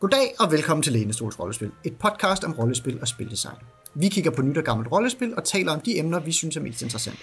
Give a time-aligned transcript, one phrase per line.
[0.00, 3.56] Goddag og velkommen til Lænestols Rollespil, et podcast om rollespil og spildesign.
[3.94, 6.60] Vi kigger på nyt og gammelt rollespil og taler om de emner, vi synes er
[6.60, 7.18] mest interessante.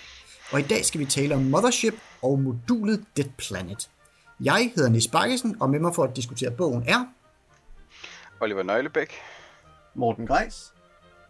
[0.51, 3.89] Og i dag skal vi tale om Mothership og modulet Dead Planet.
[4.43, 7.05] Jeg hedder Nis Bakkesen, og med mig for at diskutere bogen er...
[8.39, 9.13] Oliver Nøglebæk.
[9.95, 10.73] Morten Greis.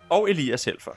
[0.10, 0.92] Og Elias Helfer.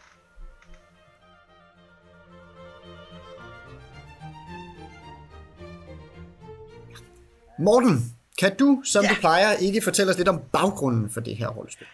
[7.58, 9.10] Morten, kan du, som ja.
[9.10, 11.86] du plejer, ikke fortælle os lidt om baggrunden for det her rollespil?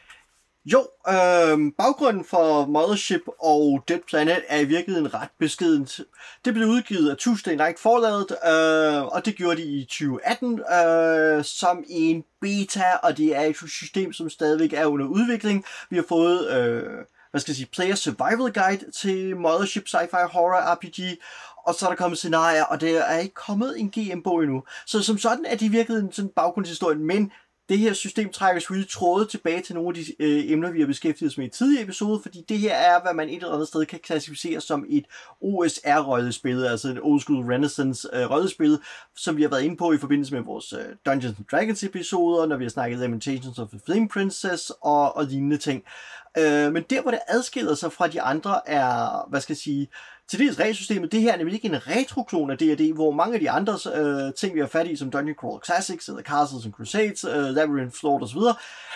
[0.73, 6.01] Jo, øh, baggrunden for Mothership og Dead Planet er i virkeligheden ret beskedent.
[6.45, 11.45] Det blev udgivet af Tuesday Night forlaget, øh, og det gjorde de i 2018 øh,
[11.45, 15.65] som en beta, og det er et system, som stadigvæk er under udvikling.
[15.91, 16.51] Vi har fået...
[16.51, 16.83] Øh,
[17.31, 21.19] hvad skal jeg sige, Player Survival Guide til Mothership Sci-Fi Horror RPG,
[21.67, 24.63] og så er der kommet scenarier, og det er ikke kommet en GM-bog endnu.
[24.87, 27.33] Så som sådan er det virkelig en sådan baggrundshistorie, men
[27.69, 30.87] det her system trækker selvfølgelig tråde tilbage til nogle af de øh, emner, vi har
[30.87, 33.69] beskæftiget os med i tidligere episode, fordi det her er, hvad man et eller andet
[33.69, 35.05] sted kan klassificere som et
[35.43, 38.79] OSR-rollespil, altså en old school renaissance øh, rollespil,
[39.17, 42.47] som vi har været inde på i forbindelse med vores øh, Dungeons and Dragons episoder,
[42.47, 45.83] når vi har snakket Lamentations of the Flame Princess og, og lignende ting.
[46.39, 49.89] Øh, men der, hvor det adskiller sig fra de andre, er, hvad skal jeg sige,
[50.29, 51.13] til dels regelsystemet.
[51.13, 54.35] Det her er nemlig ikke en retroklon af D&D, hvor mange af de andre øh,
[54.35, 57.97] ting, vi har fat i, som Dungeon Crawl Classics, eller Castles and Crusades, øh, Labyrinth
[58.03, 58.41] Lord osv.,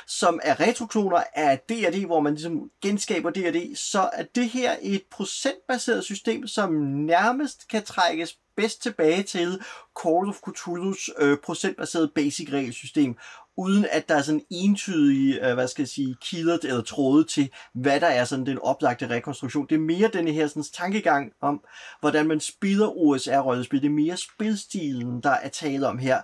[0.06, 5.02] som er retrokloner af D&D, hvor man ligesom genskaber D&D, så er det her et
[5.10, 9.60] procentbaseret system, som nærmest kan trækkes bedst tilbage til
[10.02, 13.16] Call of Cthulhu's øh, procentbaserede basic regelsystem,
[13.56, 17.50] uden at der er sådan entydige, øh, hvad skal jeg sige, kilder eller tråde til,
[17.74, 19.66] hvad der er sådan den oplagte rekonstruktion.
[19.68, 21.64] Det er mere den her sådan, tankegang om,
[22.00, 23.80] hvordan man spiller OSR-rollespil.
[23.80, 26.20] Det er mere spilstilen, der er tale om her.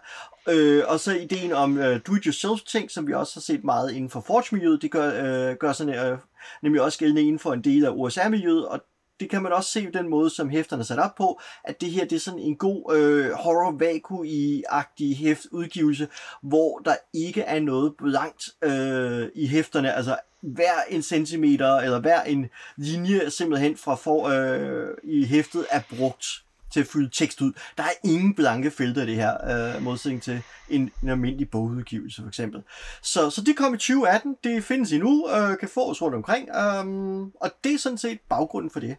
[0.49, 4.21] Øh, og så ideen om øh, do-it-yourself-ting, som vi også har set meget inden for
[4.21, 5.07] Forge-miljøet, det gør,
[5.51, 6.19] øh, gør sådan, øh,
[6.63, 8.81] nemlig også gældende inden for en del af OSR-miljøet, og
[9.21, 11.91] det kan man også se den måde, som hæfterne er sat op på, at det
[11.91, 16.09] her det er sådan en god øh, horror vaku-agtig hæft udgivelse,
[16.43, 22.23] hvor der ikke er noget blankt øh, i hæfterne, altså hver en centimeter eller hver
[22.23, 26.27] en linje simpelthen fra for, øh, i hæftet er brugt
[26.71, 27.53] til at fylde tekst ud.
[27.79, 32.23] Der er ingen blanke felter i det her, øh, modsætning til en, en almindelig bogudgivelse
[32.23, 32.63] for eksempel.
[33.03, 37.21] Så, så det kom i 2018, det findes endnu, øh, kan fås rundt omkring, øh,
[37.41, 38.97] og det er sådan set baggrunden for det.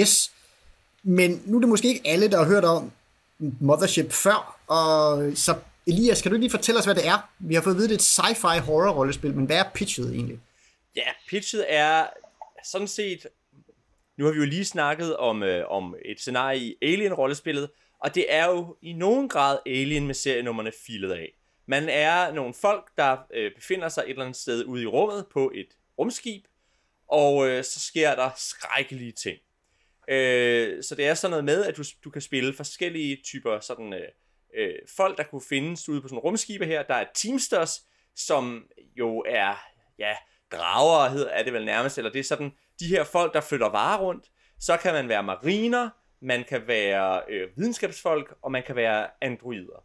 [0.00, 0.32] Yes,
[1.02, 2.92] men nu er det måske ikke alle, der har hørt om
[3.38, 5.54] Mothership før, og så
[5.86, 7.30] Elias, kan du lige fortælle os, hvad det er?
[7.38, 10.38] Vi har fået at vide, det er et sci-fi horror-rollespil, men hvad er pitchet egentlig?
[10.96, 12.06] Ja, pitchet er
[12.64, 13.26] sådan set...
[14.16, 17.68] Nu har vi jo lige snakket om, øh, om et scenarie i Alien-rollespillet,
[17.98, 21.32] og det er jo i nogen grad Alien med serienummerne filet af.
[21.66, 25.26] Man er nogle folk, der øh, befinder sig et eller andet sted ude i rummet
[25.32, 25.68] på et
[25.98, 26.44] rumskib,
[27.08, 29.38] og øh, så sker der skrækkelige ting.
[30.08, 33.92] Øh, så det er sådan noget med, at du, du kan spille forskellige typer sådan,
[33.92, 34.08] øh,
[34.56, 36.82] øh, folk, der kunne findes ude på sådan rumskibe her.
[36.82, 37.82] Der er Teamsters,
[38.16, 38.66] som
[38.96, 39.54] jo er,
[39.98, 40.12] ja,
[40.52, 43.68] drager hedder, er det vel nærmest, eller det er sådan, de her folk, der flytter
[43.68, 44.26] varer rundt.
[44.60, 49.84] Så kan man være mariner, man kan være øh, videnskabsfolk, og man kan være androider.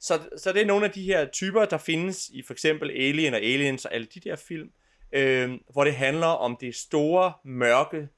[0.00, 3.34] Så, så det er nogle af de her typer, der findes i for eksempel Alien
[3.34, 4.70] og Aliens og alle de der film,
[5.12, 8.08] øh, hvor det handler om det store, mørke,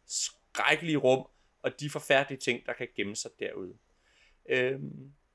[0.55, 1.27] skrækkelige rum,
[1.63, 3.75] og de forfærdelige ting, der kan gemme sig derude.
[4.49, 4.81] Øh,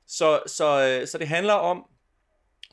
[0.07, 1.85] så, så, øh, så det handler om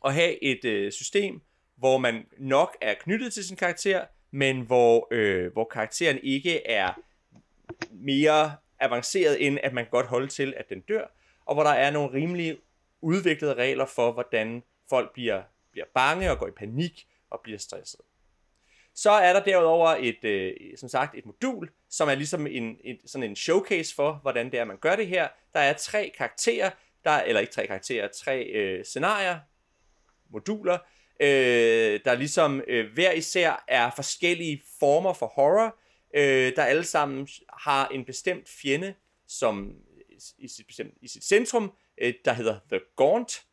[0.04, 1.40] at have et øh, system,
[1.76, 6.92] hvor man nok er knyttet til sin karakter, men hvor, øh, hvor karakteren ikke er
[7.90, 11.06] mere avanceret, end at man kan godt holde til, at den dør,
[11.44, 12.58] og hvor der er nogle rimelige
[13.00, 15.42] udviklede regler for, hvordan folk bliver,
[15.72, 18.00] bliver bange og går i panik og bliver stresset.
[18.96, 23.00] Så er der derudover et, øh, som sagt, et modul, som er ligesom en, et,
[23.06, 25.28] sådan en showcase for, hvordan det er, man gør det her.
[25.52, 26.70] Der er tre karakterer,
[27.04, 29.38] der, eller ikke tre karakterer, tre øh, scenarier,
[30.30, 30.78] moduler,
[31.20, 35.76] øh, der ligesom øh, hver især er forskellige former for horror,
[36.14, 38.94] øh, der alle sammen har en bestemt fjende,
[39.28, 39.74] som
[40.38, 43.44] i sit, bestemt, i sit centrum, øh, der hedder The Gaunt,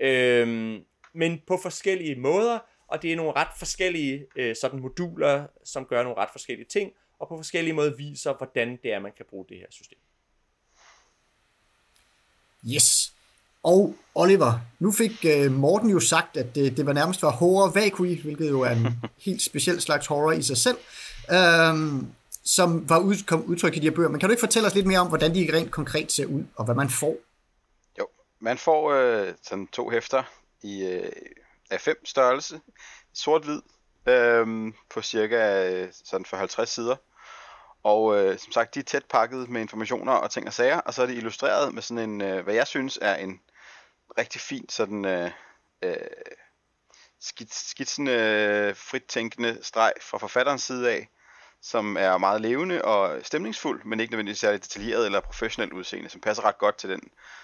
[0.00, 0.80] øh,
[1.12, 6.02] men på forskellige måder, og det er nogle ret forskellige øh, sådan moduler, som gør
[6.02, 9.44] nogle ret forskellige ting, og på forskellige måder viser, hvordan det er, man kan bruge
[9.48, 9.98] det her system.
[12.74, 13.12] Yes.
[13.62, 17.70] Og Oliver, nu fik uh, Morten jo sagt, at det, det var nærmest var horror
[17.70, 18.86] vacui, hvilket jo er en
[19.26, 20.76] helt speciel slags horror i sig selv,
[21.70, 22.12] um,
[22.44, 24.08] som var ud, kom udtryk i de her bøger.
[24.08, 26.44] Men kan du ikke fortælle os lidt mere om, hvordan de rent konkret ser ud,
[26.56, 27.16] og hvad man får?
[27.98, 28.08] Jo,
[28.40, 30.22] man får øh, sådan to hæfter
[30.62, 31.12] i, øh,
[31.70, 32.60] af 5 størrelse,
[33.14, 33.62] sort-hvid,
[34.06, 36.96] øhm, på cirka øh, sådan for 50 sider.
[37.82, 40.94] Og øh, som sagt, de er tæt pakket med informationer og ting og sager, og
[40.94, 43.40] så er det illustreret med sådan en, øh, hvad jeg synes er en
[44.18, 45.30] rigtig fin sådan øh,
[45.82, 45.96] øh,
[47.50, 51.08] skitsende, øh, frit tænkende streg fra forfatterens side af,
[51.62, 56.20] som er meget levende og stemningsfuld, men ikke nødvendigvis særlig detaljeret eller professionelt udseende, som
[56.20, 57.00] passer ret godt til den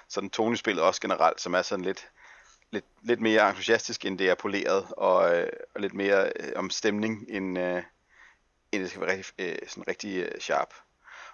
[0.08, 2.08] sådan tonespillet også generelt, som er sådan lidt,
[2.72, 6.70] lidt, lidt mere entusiastisk, end det er poleret, og, øh, og lidt mere øh, om
[6.70, 7.82] stemning, end, øh,
[8.72, 10.74] end det skal være rigtig, øh, sådan rigtig øh, sharp.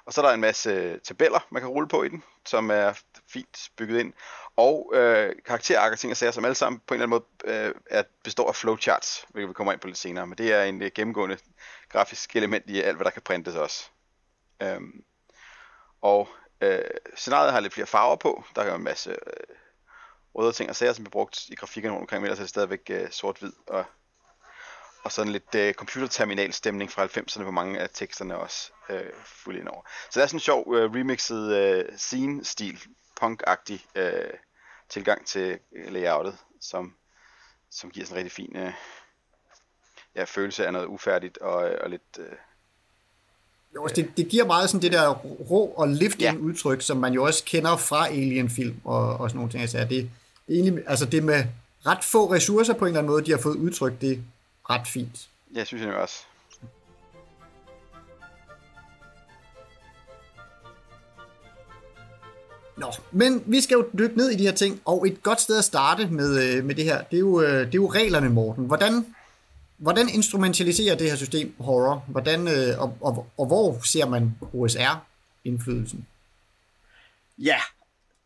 [0.05, 2.70] Og så er der en masse øh, tabeller, man kan rulle på i den, som
[2.70, 4.12] er fint bygget ind.
[4.56, 7.67] Og øh, karakterark og ting og sager, som alle sammen på en eller anden måde
[7.67, 10.26] øh, er, består af flowcharts, hvilket vi kommer ind på lidt senere.
[10.26, 11.38] Men det er en øh, gennemgående
[11.88, 13.90] grafisk element i alt, hvad der kan printes også.
[14.62, 15.05] Øhm,
[16.00, 16.29] og
[16.61, 16.81] øh,
[17.17, 18.44] scenariet har lidt flere farver på.
[18.55, 19.56] Der er en masse øh,
[20.38, 22.50] røde ting og sager, som bliver brugt i grafikken rundt omkring, men ellers er det
[22.50, 23.85] stadigvæk øh, sort-hvid og
[25.05, 29.61] og sådan lidt øh, computerterminal stemning fra 90'erne på mange af teksterne også øh, fuldt
[29.61, 29.82] ind over.
[30.11, 32.79] Så der er sådan en sjov øh, remixet øh, scene-stil,
[33.20, 34.31] punk-agtig øh,
[34.88, 36.94] tilgang til øh, layoutet, som,
[37.70, 38.73] som giver sådan en rigtig fin øh,
[40.14, 42.19] ja, følelse af noget ufærdigt og, øh, og lidt...
[42.19, 42.37] Øh,
[43.75, 45.14] jo, altså det, det giver meget sådan det der
[45.50, 46.44] rå og lifting ja.
[46.44, 49.61] udtryk, som man jo også kender fra Alien-film og, og sådan nogle ting.
[49.61, 50.11] Altså, det, det,
[50.48, 51.44] egentlig, altså det med
[51.86, 54.22] ret få ressourcer på en eller anden måde, de har fået udtrykt det
[54.70, 55.28] ret fint.
[55.54, 56.16] Ja, synes jeg også.
[62.76, 65.58] Nå, men vi skal jo dykke ned i de her ting, og et godt sted
[65.58, 68.28] at starte med, øh, med det her, det er, jo, øh, det er jo reglerne,
[68.28, 68.64] Morten.
[68.64, 69.14] Hvordan,
[69.76, 72.04] hvordan instrumentaliserer det her system horror?
[72.08, 76.06] Hvordan, øh, og, og, og hvor ser man OSR-indflydelsen?
[77.38, 77.58] Ja,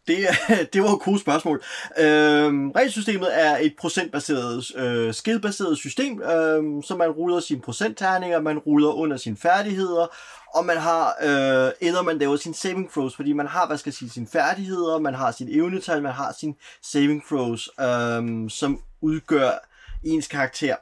[0.06, 0.16] det,
[0.72, 1.62] det var et cool spørgsmål.
[1.98, 8.58] Øhm, regelsystemet er et procentbaseret, øh, skillbaseret system, øh, så man ruller sine procentterninger, man
[8.58, 10.06] ruller under sine færdigheder,
[10.54, 13.90] og man har, øh, eller man laver sin saving throws, fordi man har, hvad skal
[13.90, 18.80] jeg sige, sine færdigheder, man har sin evnetal, man har sin saving throws, øh, som
[19.00, 19.52] udgør
[20.04, 20.76] ens karakter.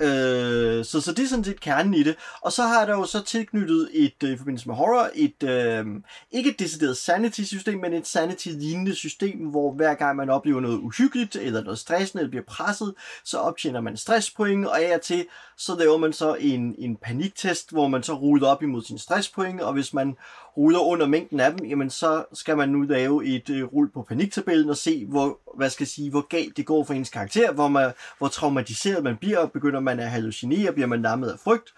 [0.00, 2.16] Øh, så, så det er sådan set kernen i det.
[2.40, 5.86] Og så har der jo så tilknyttet et, øh, i forbindelse med horror, et, øh,
[6.30, 11.36] ikke et decideret sanity-system, men et sanity-lignende system, hvor hver gang man oplever noget uhyggeligt,
[11.36, 12.94] eller noget stressende, eller bliver presset,
[13.24, 15.26] så optjener man stresspoint, og af og til,
[15.56, 19.60] så laver man så en, en paniktest, hvor man så ruller op imod sin stresspoint,
[19.60, 20.16] og hvis man
[20.56, 24.02] ruller under mængden af dem, jamen så skal man nu lave et øh, rul på
[24.02, 27.52] paniktabellen og se, hvor, hvad skal jeg sige, hvor galt det går for ens karakter,
[27.52, 31.74] hvor, man, hvor traumatiseret man bliver, begynder man at hallucinere, bliver man lammet af frygt,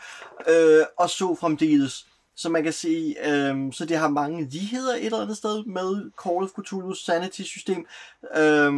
[0.49, 2.07] øh, og så fremdeles.
[2.37, 6.11] Så man kan se, øh, så det har mange ligheder et eller andet sted med
[6.25, 7.87] Call of Cthulhu's Sanity-system,
[8.37, 8.73] øh,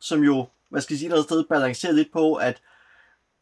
[0.00, 2.60] som jo, hvad skal jeg sige, et eller andet sted balancerer lidt på, at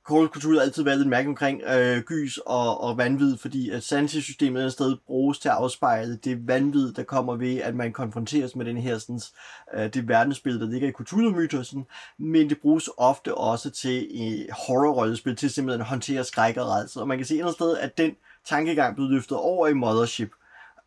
[0.09, 3.71] Call of Cthulhu har altid været lidt mærke omkring øh, gys og, og vanvid, fordi
[3.71, 7.93] at sanity-systemet et sted bruges til at afspejle det vanvid, der kommer ved, at man
[7.93, 9.21] konfronteres med den her sådan,
[9.75, 11.87] øh, det verdensbillede, der ligger i Cthulhu-mytosen,
[12.19, 17.01] men det bruges ofte også til i horror-rollespil, til simpelthen at håndtere skræk og rædsel.
[17.01, 19.73] Og man kan se et eller andet sted, at den tankegang blev løftet over i
[19.73, 20.31] Mothership,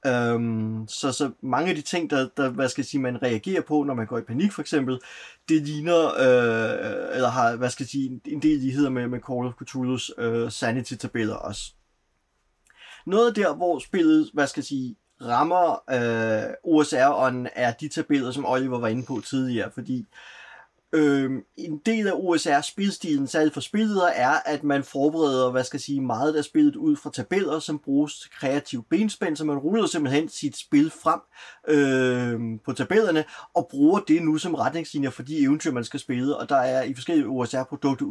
[0.05, 3.61] Øhm, så, så mange af de ting, der, der hvad skal jeg sige, man reagerer
[3.61, 4.99] på, når man går i panik for eksempel,
[5.49, 9.47] det ligner, øh, eller har, hvad skal jeg sige, en del ligheder med, med Call
[9.47, 11.73] of Cthulhu's øh, sanity-tabeller også.
[13.05, 18.45] Noget der, hvor spillet, hvad skal jeg sige, rammer øh, OSR-ånden, er de tabeller, som
[18.45, 20.05] Oliver var inde på tidligere, fordi Øh,
[20.95, 25.77] Øhm, en del af OSR spilstilen, særligt for spillet, er, at man forbereder, hvad skal
[25.77, 29.57] jeg sige, meget af spillet ud fra tabeller, som bruges til kreativ benspænd, så man
[29.57, 31.19] ruller simpelthen sit spil frem
[31.67, 33.23] øh, på tabellerne,
[33.53, 36.83] og bruger det nu som retningslinjer for de eventyr, man skal spille, og der er
[36.83, 38.05] i forskellige OSR-produkter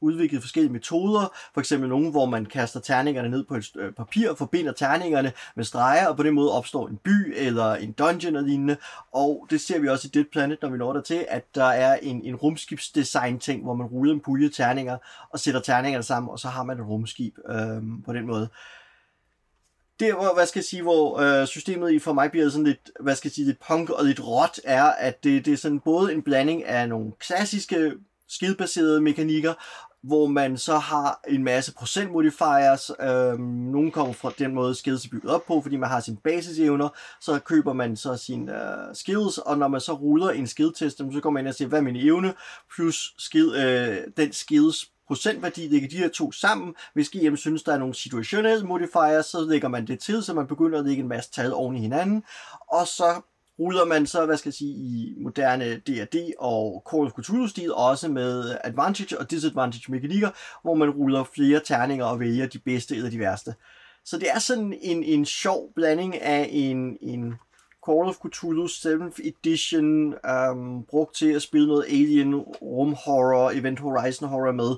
[0.00, 4.34] udviklet forskellige metoder, for eksempel nogle, hvor man kaster terningerne ned på et øh, papir,
[4.34, 8.42] forbinder terningerne med streger, og på den måde opstår en by eller en dungeon og
[8.42, 8.76] lignende,
[9.12, 11.64] og det ser vi også i Dead Planet, når vi når der til, at der
[11.64, 14.96] er en, en rumskibsdesign-ting, hvor man ruller en pulje terninger
[15.30, 18.48] og sætter terningerne sammen, og så har man et rumskib øh, på den måde.
[20.00, 22.90] Det hvor, hvad skal jeg sige, hvor øh, systemet i for mig bliver sådan lidt,
[23.00, 25.80] hvad skal jeg sige, lidt punk og lidt råt, er, at det, det er sådan
[25.80, 27.92] både en blanding af nogle klassiske
[28.28, 29.54] skidbaserede mekanikker,
[30.02, 32.90] hvor man så har en masse procentmodifiers.
[33.00, 36.16] Øhm, nogle kommer fra den måde, skills er bygget op på, fordi man har sine
[36.16, 36.88] basisevner.
[37.20, 41.20] Så køber man så sine øh, skills, og når man så ruller en skill-test, så
[41.22, 42.34] går man ind og siger, hvad er min evne,
[42.74, 46.74] plus skill, øh, den skills procentværdi, lægger de her to sammen.
[46.94, 50.46] Hvis GM synes, der er nogle situationelle modifiers, så lægger man det til, så man
[50.46, 52.24] begynder at lægge en masse tal oven i hinanden.
[52.68, 53.20] Og så
[53.60, 58.08] ruder man så, hvad skal jeg sige, i moderne D&D og Call of Cthulhu-stil, også
[58.08, 60.30] med advantage og disadvantage mekanikker,
[60.62, 63.54] hvor man ruller flere terninger og vælger de bedste eller de værste.
[64.04, 67.34] Så det er sådan en, en sjov blanding af en, en
[67.86, 73.78] Call of Cthulhu 7th Edition, øhm, brugt til at spille noget Alien Rum Horror, Event
[73.78, 74.76] Horizon Horror med,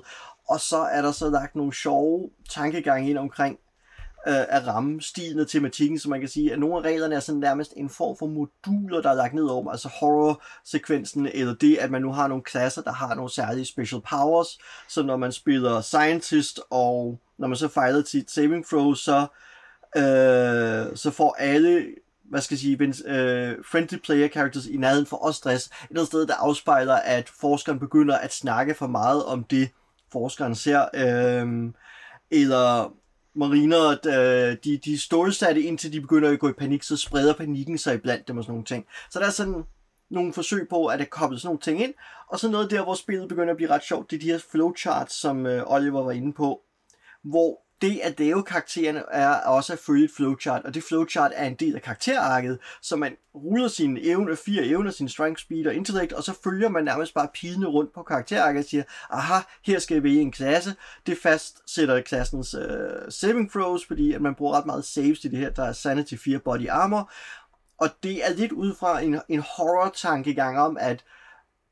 [0.49, 3.59] og så er der så lagt nogle sjove tankegange ind omkring
[4.27, 7.19] øh, at ramme stilen og tematikken, så man kan sige, at nogle af reglerne er
[7.19, 11.77] sådan nærmest en form for moduler, der er lagt ned over, altså horror-sekvensen, eller det,
[11.77, 14.57] at man nu har nogle klasser, der har nogle særlige special powers,
[14.89, 19.27] så når man spiller scientist, og når man så fejler til saving throw, så,
[19.95, 21.85] øh, så får alle
[22.29, 26.05] hvad skal jeg sige, øh, friendly player characters i nærheden for os stress, et eller
[26.05, 29.69] sted, der afspejler, at forskeren begynder at snakke for meget om det,
[30.11, 31.73] forskeren ser, øh,
[32.31, 32.93] eller
[33.35, 37.77] mariner, øh, de, de stålsatte indtil de begynder at gå i panik, så spreder panikken
[37.77, 38.85] sig iblandt dem og sådan nogle ting.
[39.11, 39.63] Så der er sådan
[40.11, 41.93] nogle forsøg på, at der kobler sådan nogle ting ind,
[42.29, 44.39] og så noget der, hvor spillet begynder at blive ret sjovt, det er de her
[44.51, 46.61] flowcharts, som øh, Oliver var inde på,
[47.23, 51.47] hvor det at lave karaktererne er også at følge et flowchart, og det flowchart er
[51.47, 55.73] en del af karakterarket, så man ruller sine evner, fire evner, sin strength, speed og
[55.73, 59.79] intellect, og så følger man nærmest bare pidende rundt på karakterarket og siger, aha, her
[59.79, 60.75] skal jeg vælge en klasse.
[61.05, 65.39] Det fastsætter klassens øh, saving throws, fordi at man bruger ret meget saves i det
[65.39, 67.11] her, der er sanity 4 body armor,
[67.77, 71.03] og det er lidt ud fra en, en horror-tankegang om, at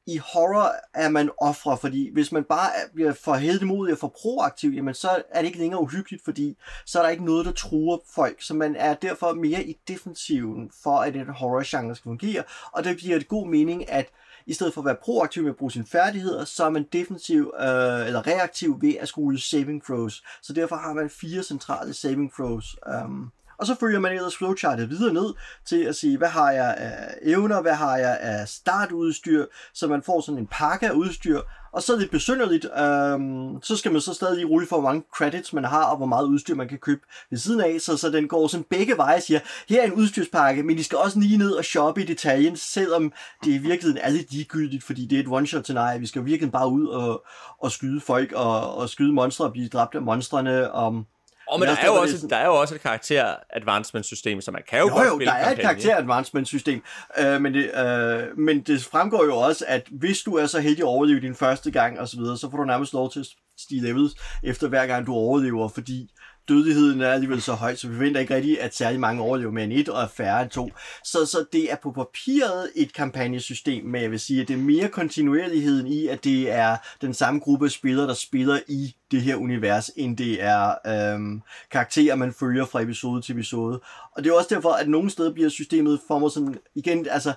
[0.08, 4.72] i horror er man ofre, fordi hvis man bare bliver for heldemodig og for proaktiv,
[4.72, 7.98] jamen så er det ikke længere uhyggeligt, fordi så er der ikke noget, der truer
[8.16, 12.84] folk, så man er derfor mere i defensiven for, at en horror-genre skal fungere, og
[12.84, 14.12] det giver et god mening, at
[14.46, 17.54] i stedet for at være proaktiv med at bruge sine færdigheder, så er man defensiv
[17.60, 20.24] øh, eller reaktiv ved at skulle saving throws.
[20.42, 22.76] Så derfor har man fire centrale saving throws.
[23.04, 23.32] Um,
[23.62, 25.34] og så følger man ellers flowchartet videre ned
[25.66, 30.04] til at sige, hvad har jeg af evner, hvad har jeg af startudstyr, så man
[30.04, 31.42] får sådan en pakke af udstyr,
[31.74, 35.04] og så er det besynderligt, øhm, så skal man så stadig rulle for, hvor mange
[35.18, 38.10] credits man har, og hvor meget udstyr man kan købe ved siden af, så, så
[38.10, 39.40] den går sådan begge veje og siger,
[39.70, 43.14] her er en udstyrspakke, men I skal også lige ned og shoppe i detaljen, selvom
[43.44, 46.52] det i virkeligheden er lidt ligegyldigt, fordi det er et one-shot scenarie, vi skal virkelig
[46.52, 47.26] bare ud og,
[47.60, 51.06] og skyde folk, og, og skyde monstre og blive dræbt af monstrene, og
[51.52, 52.30] og men, der, er jo også, sådan...
[52.30, 55.20] der er jo også et karakter advancement system, så man kan jo, jo godt jo,
[55.20, 56.84] der er et karakter advancement system,
[57.20, 60.80] øh, men, det, øh, men det fremgår jo også, at hvis du er så heldig
[60.80, 63.28] at overleve din første gang og så videre, så får du nærmest lov til at
[63.58, 66.12] stige levels efter hver gang du overlever, fordi
[66.48, 69.64] dødeligheden er alligevel så høj, så vi forventer ikke rigtigt, at særlig mange overlever med
[69.64, 70.70] en et og er færre end to.
[71.04, 74.58] Så, så det er på papiret et kampagnesystem, men jeg vil sige, at det er
[74.58, 79.22] mere kontinuerligheden i, at det er den samme gruppe af spillere, der spiller i det
[79.22, 83.82] her univers, end det er øhm, karakterer, man følger fra episode til episode.
[84.16, 87.34] Og det er også derfor, at nogle steder bliver systemet for mig sådan, igen, altså,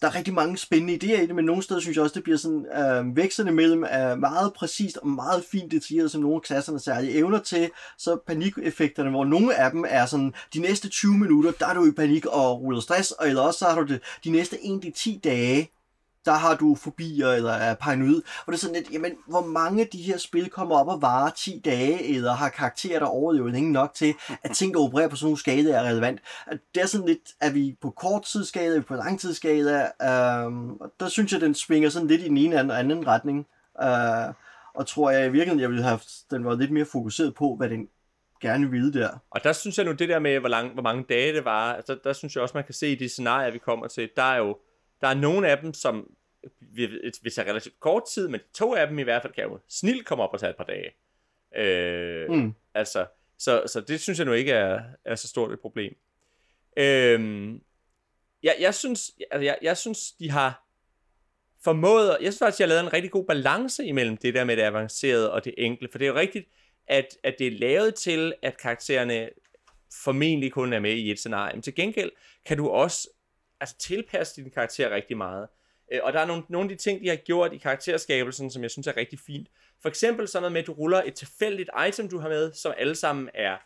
[0.00, 2.22] der er rigtig mange spændende idéer i det, men nogle steder synes jeg også, det
[2.22, 6.42] bliver sådan øh, vekslende mellem øh, meget præcist og meget fint detaljeret, som nogle af
[6.42, 11.18] klasserne særlige evner til, så panikeffekterne, hvor nogle af dem er sådan, de næste 20
[11.18, 13.86] minutter, der er du i panik og ruller stress, og eller også så har du
[13.86, 15.70] det de næste 1-10 dage,
[16.28, 18.22] der har du fobier eller er paranoid.
[18.46, 21.02] Og det er sådan lidt, jamen, hvor mange af de her spil kommer op og
[21.02, 25.08] varer 10 dage, eller har karakterer, der overlever ikke nok til, at ting, der opererer
[25.08, 26.20] på sådan nogle skala, er relevant.
[26.74, 30.78] Det er sådan lidt, at vi på kort tidsskala, er vi på lang tidsskala, øhm,
[31.00, 33.46] der synes jeg, den svinger sådan lidt i den ene eller anden retning.
[33.82, 34.34] Øh,
[34.74, 37.68] og tror jeg i virkeligheden, jeg ville have den var lidt mere fokuseret på, hvad
[37.68, 37.88] den
[38.40, 39.08] gerne ville der.
[39.30, 41.74] Og der synes jeg nu, det der med, hvor, lang, hvor mange dage det var,
[41.74, 44.22] altså, der synes jeg også, man kan se i de scenarier, vi kommer til, der
[44.22, 44.56] er jo
[45.00, 46.10] der er nogle af dem, som
[47.22, 50.06] hvis jeg relativt kort tid, men to af dem i hvert fald kan jo snilt
[50.06, 50.90] komme op og tage et par dage.
[51.56, 52.54] Øh, mm.
[52.74, 53.06] Altså,
[53.38, 55.96] så, så det synes jeg nu ikke er, er så stort et problem.
[56.76, 57.50] Øh,
[58.42, 60.64] jeg, jeg, synes, altså jeg, jeg synes, de har
[61.64, 64.56] formået, jeg synes faktisk, de har lavet en rigtig god balance imellem det der med
[64.56, 66.48] det avancerede og det enkle, for det er jo rigtigt,
[66.86, 69.28] at, at det er lavet til, at karaktererne
[70.04, 71.54] formentlig kun er med i et scenarie.
[71.54, 72.10] Men til gengæld
[72.44, 73.08] kan du også
[73.60, 75.48] altså, tilpasse din karakter rigtig meget.
[75.92, 78.62] Øh, og der er nogle, nogle af de ting, de har gjort i karakterskabelsen, som
[78.62, 79.48] jeg synes er rigtig fint.
[79.82, 82.74] For eksempel sådan noget med, at du ruller et tilfældigt item, du har med, som
[82.76, 83.56] alle sammen er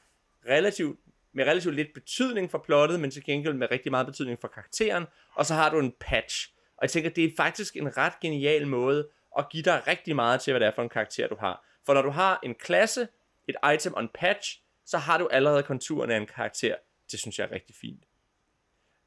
[0.48, 1.00] relativt,
[1.32, 5.06] med relativt lidt betydning for plottet, men til gengæld med rigtig meget betydning for karakteren.
[5.34, 6.52] Og så har du en patch.
[6.76, 10.40] Og jeg tænker, det er faktisk en ret genial måde at give dig rigtig meget
[10.40, 11.64] til, hvad det er for en karakter, du har.
[11.86, 13.08] For når du har en klasse,
[13.48, 16.74] et item og en patch, så har du allerede konturen af en karakter.
[17.12, 18.04] Det synes jeg er rigtig fint.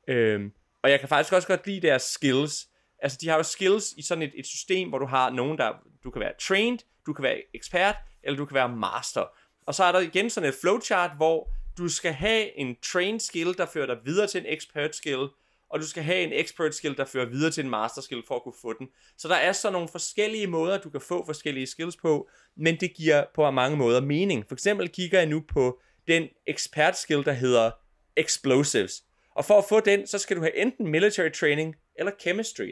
[0.08, 2.68] Øhm, og jeg kan faktisk også godt lide deres skills.
[3.06, 5.72] Altså, de har jo skills i sådan et, et system, hvor du har nogen, der...
[6.04, 9.26] Du kan være trained, du kan være ekspert, eller du kan være master.
[9.66, 13.58] Og så er der igen sådan et flowchart, hvor du skal have en trained skill,
[13.58, 15.28] der fører dig videre til en expert skill,
[15.70, 18.36] og du skal have en expert skill, der fører videre til en master skill for
[18.36, 18.88] at kunne få den.
[19.18, 22.94] Så der er så nogle forskellige måder, du kan få forskellige skills på, men det
[22.94, 24.46] giver på mange måder mening.
[24.48, 27.72] For eksempel kigger jeg nu på den expert skill, der hedder
[28.18, 29.04] explosives.
[29.36, 32.72] Og for at få den, så skal du have enten military training eller chemistry.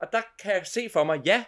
[0.00, 1.44] Og der kan jeg se for mig, ja,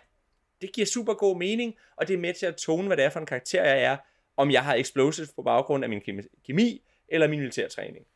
[0.60, 3.10] det giver super god mening, og det er med til at tone, hvad det er
[3.10, 3.96] for en karakter, jeg er,
[4.36, 6.00] om jeg har explosives på baggrund af min
[6.46, 8.06] kemi eller min militærtræning.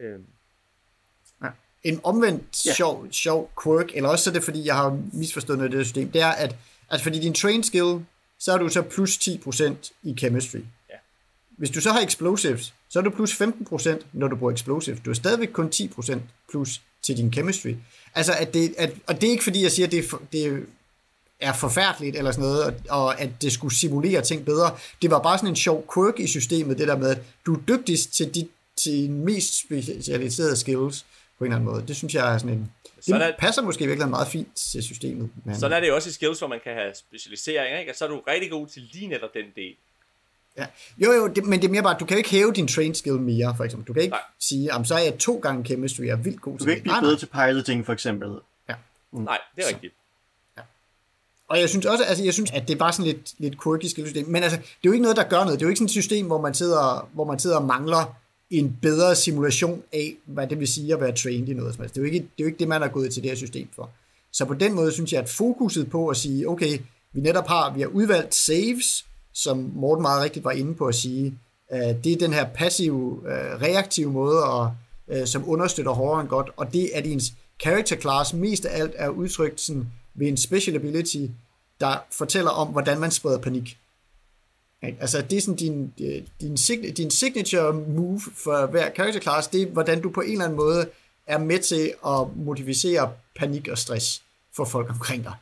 [0.00, 0.26] Øhm.
[1.42, 1.48] Ja.
[1.82, 2.74] En omvendt ja.
[2.74, 6.10] sjov, sjov quirk, eller også er det, fordi jeg har misforstået noget af det system,
[6.10, 6.56] det er, at
[6.90, 8.06] altså fordi din train skill,
[8.38, 10.58] så er du så plus 10% i chemistry.
[10.90, 10.96] Ja.
[11.48, 15.00] Hvis du så har explosives, så er du plus 15%, når du bruger explosives.
[15.04, 16.18] Du er stadigvæk kun 10%
[16.50, 17.74] plus til din chemistry.
[18.14, 20.22] Altså, at det, at, og det er ikke fordi, jeg siger, at det er, for,
[20.32, 20.66] det
[21.40, 24.76] er forfærdeligt eller sådan noget, og, og at det skulle simulere ting bedre.
[25.02, 27.58] Det var bare sådan en sjov quirk i systemet, det der med, at du er
[27.68, 31.06] dygtigst til, de, til mest specialiserede skills
[31.38, 31.84] på en eller anden måde.
[31.88, 32.72] Det synes jeg er sådan en...
[33.06, 35.30] Det er, passer måske virkelig meget fint til systemet.
[35.44, 35.56] Men...
[35.56, 37.92] Sådan er det jo også i skills, hvor man kan have specialisering, ikke?
[37.92, 39.74] og så er du rigtig god til lige netop den del.
[40.58, 40.66] Ja.
[40.98, 42.94] Jo, jo, det, men det er mere bare, du kan jo ikke hæve din train
[42.94, 43.86] skill mere, for eksempel.
[43.88, 44.20] Du kan ikke nej.
[44.40, 46.74] sige, om så er jeg to gange chemistry, jeg er vildt god til Du kan
[46.74, 48.28] ikke blive bedre til piloting, for eksempel.
[48.68, 48.74] Ja.
[49.12, 49.20] Mm.
[49.20, 49.74] Nej, det er så.
[49.74, 49.94] rigtigt.
[50.56, 50.62] Ja.
[51.48, 53.86] Og jeg synes også, altså jeg synes, at det er bare sådan lidt, lidt quirky
[53.86, 54.26] skillsystem.
[54.28, 55.52] Men altså, det er jo ikke noget, der gør noget.
[55.52, 58.14] Det er jo ikke sådan et system, hvor man sidder, hvor man sidder og mangler
[58.50, 61.78] en bedre simulation af, hvad det vil sige at være trained i noget.
[61.78, 63.36] Det er jo ikke det, er jo ikke det man er gået til det her
[63.36, 63.90] system for.
[64.32, 66.78] Så på den måde synes jeg, at fokuset på at sige, okay,
[67.12, 69.04] vi netop har, vi har udvalgt saves,
[69.34, 71.38] som Morten meget rigtigt var inde på at sige,
[71.72, 74.74] øh, det er den her passive, øh, reaktive måde, og,
[75.08, 77.20] øh, som understøtter horroren godt, og det er din
[77.60, 81.26] character class mest af alt er udtrykt sådan, ved en special ability,
[81.80, 83.78] der fortæller om, hvordan man spreder panik.
[84.82, 86.56] Altså, det er sådan din, øh, din,
[86.94, 90.56] din signature move for hver character class, det er, hvordan du på en eller anden
[90.56, 90.88] måde
[91.26, 94.22] er med til at modificere panik og stress
[94.56, 95.34] for folk omkring dig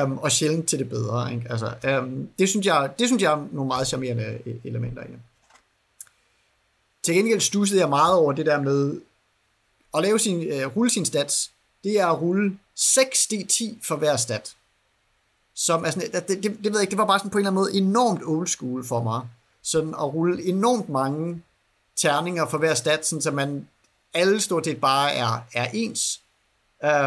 [0.00, 1.34] um, og sjældent til det bedre.
[1.34, 1.46] Ikke?
[1.50, 5.06] Altså, um, det, synes jeg, det synes jeg er nogle meget charmerende øh, elementer i.
[7.02, 9.00] Til gengæld stussede jeg meget over det der med
[9.94, 11.50] at lave sin, uh, rulle sin stats.
[11.84, 14.54] Det er at rulle 6d10 for hver stat.
[15.54, 17.50] Som, altså, det, det, det, ved jeg ikke, det var bare sådan på en eller
[17.50, 19.20] anden måde enormt old school for mig.
[19.62, 21.42] Sådan at rulle enormt mange
[21.96, 23.68] terninger for hver stat, sådan, så man
[24.14, 26.20] alle stort set bare er, er ens.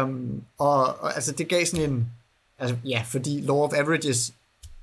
[0.02, 2.10] Um, og, og altså, det gav sådan en,
[2.58, 4.32] Altså, ja, fordi law of averages,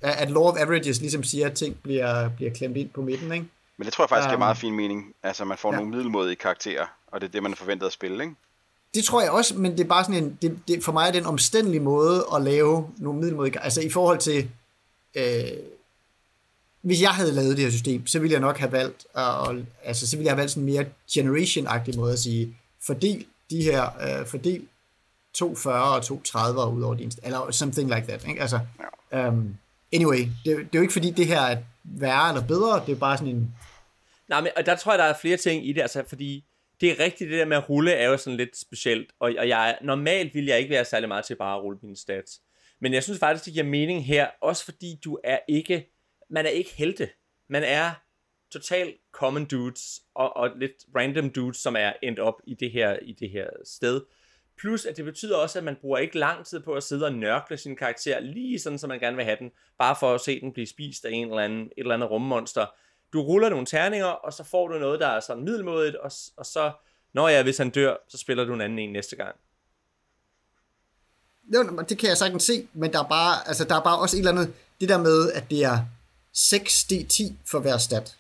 [0.01, 3.45] at law of averages ligesom siger, at ting bliver, bliver klemt ind på midten, ikke?
[3.77, 5.13] Men det tror jeg faktisk um, giver meget fin mening.
[5.23, 5.77] Altså, man får ja.
[5.77, 8.35] nogle middelmådige karakterer, og det er det, man er forventet at spille, ikke?
[8.93, 11.11] Det tror jeg også, men det er bare sådan en, det, det, for mig er
[11.11, 14.49] det en omstændelig måde at lave nogle middelmådige, altså i forhold til,
[15.15, 15.23] øh,
[16.81, 20.07] hvis jeg havde lavet det her system, så ville jeg nok have valgt, uh, altså
[20.07, 23.89] så ville jeg have valgt sådan en mere generation-agtig måde at sige, fordel de her,
[24.21, 24.67] uh, fordel
[25.33, 28.41] to 40 og to 30 ud over din, eller something like that, ikke?
[28.41, 28.59] Altså,
[29.11, 29.57] um,
[29.93, 32.99] anyway, det, det er jo ikke fordi det her er værre eller bedre, det er
[32.99, 33.55] bare sådan en...
[34.27, 36.45] Nej, men og der tror jeg, der er flere ting i det, altså, fordi
[36.81, 39.47] det er rigtigt, det der med at rulle er jo sådan lidt specielt, og, og
[39.47, 42.41] jeg, normalt vil jeg ikke være særlig meget til bare at rulle mine stats.
[42.81, 45.89] Men jeg synes faktisk, det giver mening her, også fordi du er ikke,
[46.29, 47.09] man er ikke helte.
[47.49, 47.91] Man er
[48.51, 52.97] total common dudes, og, og lidt random dudes, som er endt op i det her,
[53.01, 54.01] i det her sted.
[54.59, 57.13] Plus, at det betyder også, at man bruger ikke lang tid på at sidde og
[57.13, 60.41] nørkle sin karakter, lige sådan, som man gerne vil have den, bare for at se
[60.41, 62.65] den blive spist af en eller anden, et eller andet rummonster.
[63.13, 66.45] Du ruller nogle terninger, og så får du noget, der er sådan middelmådigt, og, og
[66.45, 66.71] så,
[67.13, 69.35] når jeg, hvis han dør, så spiller du en anden en næste gang.
[71.51, 74.17] Det, det kan jeg sagtens se, men der er bare, altså, der er bare også
[74.17, 75.79] et eller andet, det der med, at det er
[76.37, 78.17] 6d10 for hver stat,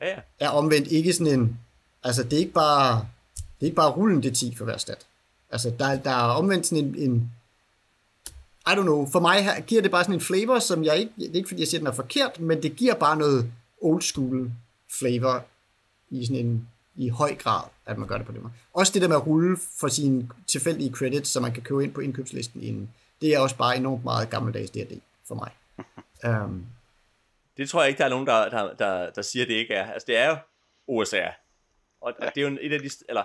[0.00, 0.20] ja, ja.
[0.40, 1.58] er omvendt ikke sådan en,
[2.02, 5.06] altså det er ikke bare, det er ikke bare rullen d10 for hver stat.
[5.50, 7.32] Altså, der, der er omvendt sådan en, en
[8.66, 11.12] I don't know, for mig her, giver det bare sådan en flavor, som jeg ikke,
[11.16, 14.02] det er ikke fordi jeg siger, den er forkert, men det giver bare noget old
[14.02, 14.50] school
[14.98, 15.44] flavor
[16.10, 18.52] i sådan en, i høj grad, at man gør det på den måde.
[18.72, 21.94] Også det der med at rulle for sine tilfældige credits, som man kan købe ind
[21.94, 25.50] på indkøbslisten inden, det er også bare enormt meget gammeldags D&D for mig.
[26.44, 26.66] Um,
[27.56, 29.92] det tror jeg ikke, der er nogen, der, der, der, der siger, det ikke er.
[29.92, 30.36] Altså, det er jo
[30.88, 31.30] OSR.
[32.00, 33.22] Og, og det er jo et af de, eller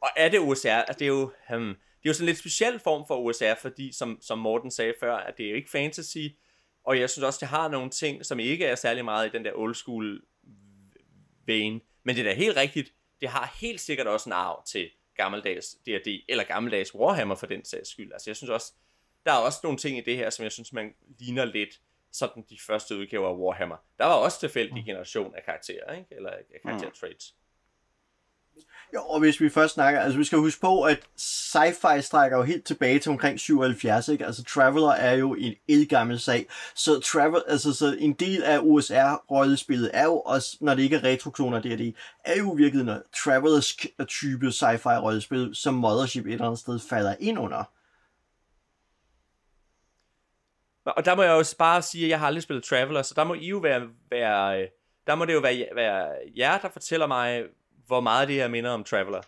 [0.00, 0.68] og er det OSR?
[0.68, 3.54] Altså, det er jo, hmm, det er jo sådan en lidt speciel form for OSR,
[3.60, 6.26] fordi som, som Morten sagde før, at det er jo ikke fantasy,
[6.84, 9.44] og jeg synes også, det har nogle ting, som ikke er særlig meget i den
[9.44, 10.22] der old school
[11.46, 11.80] vein.
[12.02, 15.66] Men det er da helt rigtigt, det har helt sikkert også en arv til gammeldags
[15.86, 18.12] D&D, eller gammeldags Warhammer for den sags skyld.
[18.12, 18.72] Altså jeg synes også,
[19.26, 21.80] der er også nogle ting i det her, som jeg synes, man ligner lidt
[22.12, 23.76] sådan de første udgaver af Warhammer.
[23.98, 26.14] Der var også tilfældig generation af karakterer, ikke?
[26.14, 27.34] eller af karakter traits.
[28.94, 32.42] Jo, og hvis vi først snakker, altså vi skal huske på, at sci-fi strækker jo
[32.42, 34.26] helt tilbage til omkring 77, ikke?
[34.26, 39.90] Altså Traveler er jo en elgammel sag, så, travel, altså, så en del af OSR-rollespillet
[39.92, 41.94] er jo også, når det ikke er retrokloner det
[42.24, 43.76] er jo virkelig noget Travelers
[44.08, 47.64] type sci-fi rollespil, som Mothership et eller andet sted falder ind under.
[50.84, 53.24] Og der må jeg jo bare sige, at jeg har aldrig spillet Traveler, så der
[53.24, 54.68] må I jo være, være øh,
[55.06, 57.44] der må det jo være, være jer, der fortæller mig,
[57.88, 59.20] hvor meget det her minder om Traveler.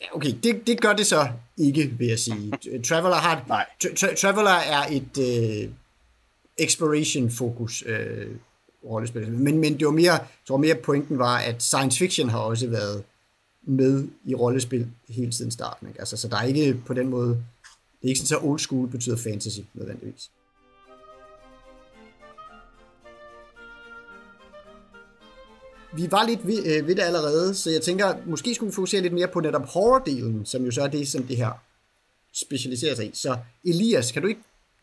[0.00, 2.50] Ja, okay, det, det gør det så ikke, vil jeg sige.
[2.88, 3.44] Traveler har...
[3.48, 3.66] Nej.
[3.84, 5.72] Tra- Traveler er et uh,
[6.58, 8.36] exploration-fokus uh,
[8.84, 9.32] rollespil.
[9.32, 12.68] Men, men det var mere, jeg tror mere pointen var, at science fiction har også
[12.68, 13.04] været
[13.62, 15.88] med i rollespil hele siden starten.
[15.88, 16.00] Ikke?
[16.00, 17.28] Altså, så der er ikke på den måde...
[17.28, 20.30] Det er ikke sådan, så old school betyder fantasy nødvendigvis.
[25.96, 29.00] Vi var lidt ved, øh, ved det allerede, så jeg tænker, måske skulle vi fokusere
[29.00, 31.50] lidt mere på netop horror-delen, som jo så er det, som det her
[32.32, 33.10] specialiserer sig i.
[33.14, 34.40] Så Elias, kan du ikke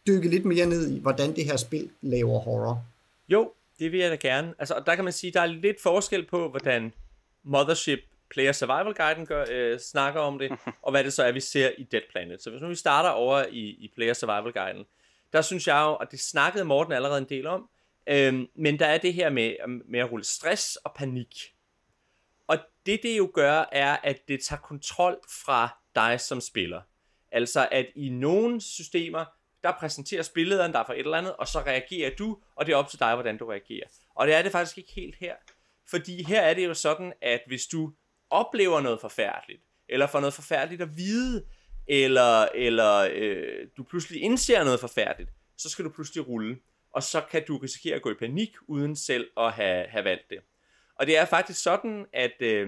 [0.08, 2.86] dykke lidt mere ned i, hvordan det her spil laver horror?
[3.30, 4.54] Jo, det vil jeg da gerne.
[4.60, 6.94] Altså, der kan man sige, der er lidt forskel på, hvordan
[7.44, 8.00] Mothership
[8.30, 10.52] Player Survival Guiden gør, øh, snakker om det,
[10.86, 12.44] og hvad det så er, vi ser i Dead Planet.
[12.44, 14.86] Så hvis nu vi starter over i, i Player Survival Guiden,
[15.34, 17.70] der synes jeg jo, og det snakkede Morten allerede en del om,
[18.08, 21.56] Øhm, men der er det her med, øhm, med at rulle stress og panik.
[22.48, 26.82] Og det det jo gør, er, at det tager kontrol fra dig som spiller.
[27.32, 29.26] Altså at i nogle systemer,
[29.64, 32.76] der præsenterer spillederen der for et eller andet, og så reagerer du, og det er
[32.76, 33.88] op til dig, hvordan du reagerer.
[34.16, 35.36] Og det er det faktisk ikke helt her.
[35.90, 37.94] Fordi her er det jo sådan, at hvis du
[38.30, 41.46] oplever noget forfærdeligt, eller får noget forfærdeligt at vide,
[41.88, 46.60] eller, eller øh, du pludselig indser noget forfærdeligt, så skal du pludselig rulle
[46.94, 50.30] og så kan du risikere at gå i panik, uden selv at have, have valgt
[50.30, 50.40] det.
[50.96, 52.68] Og det er faktisk sådan, at øh,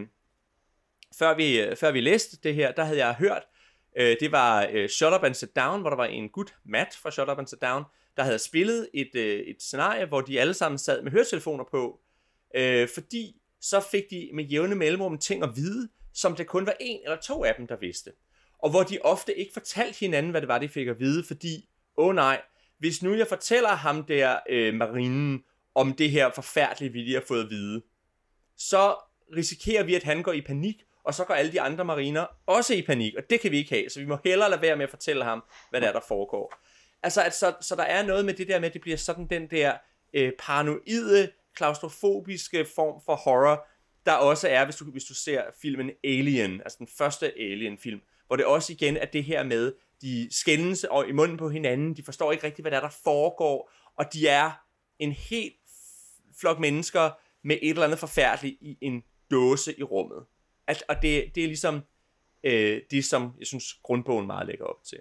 [1.20, 3.44] før, vi, øh, før vi læste det her, der havde jeg hørt,
[3.98, 6.96] øh, det var øh, Shut Up and Sit Down, hvor der var en gut, Matt
[6.96, 7.84] fra Shut Up and Sit Down,
[8.18, 12.00] der havde spillet et, øh, et scenarie, hvor de alle sammen sad med høretelefoner på,
[12.56, 16.76] øh, fordi så fik de med jævne mellemrum ting at vide, som det kun var
[16.80, 18.12] en eller to af dem, der vidste.
[18.60, 21.70] Og hvor de ofte ikke fortalte hinanden, hvad det var, de fik at vide, fordi,
[21.98, 22.42] åh oh nej,
[22.86, 25.44] hvis nu jeg fortæller ham der, øh, marinen,
[25.76, 27.82] om det her forfærdelige, vi lige har fået at vide,
[28.58, 28.96] så
[29.36, 32.74] risikerer vi, at han går i panik, og så går alle de andre mariner også
[32.74, 34.84] i panik, og det kan vi ikke have, så vi må hellere lade være med
[34.84, 36.54] at fortælle ham, hvad der er, der foregår.
[37.04, 39.28] Altså, at så, så der er noget med det der med, at det bliver sådan
[39.28, 39.74] den der
[40.14, 43.68] øh, paranoide, klaustrofobiske form for horror,
[44.06, 48.36] der også er, hvis du, hvis du ser filmen Alien, altså den første Alien-film, hvor
[48.36, 49.74] det også igen er det her med,
[50.06, 52.96] de skændes og i munden på hinanden, de forstår ikke rigtigt, hvad der, er, der
[53.04, 54.52] foregår, og de er
[55.00, 55.56] en helt
[56.40, 57.12] flok mennesker
[57.44, 60.26] med et eller andet forfærdeligt i en dåse i rummet.
[60.68, 61.82] At, og det, det er ligesom
[62.44, 65.00] øh, det, som jeg synes, grundbogen meget lægger op til.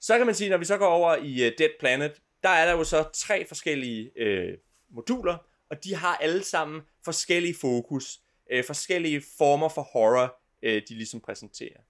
[0.00, 2.66] Så kan man sige, når vi så går over i uh, Dead Planet, der er
[2.66, 4.58] der jo så tre forskellige øh,
[4.90, 5.36] moduler,
[5.70, 11.20] og de har alle sammen forskellige fokus, øh, forskellige former for horror, øh, de ligesom
[11.20, 11.80] præsenterer.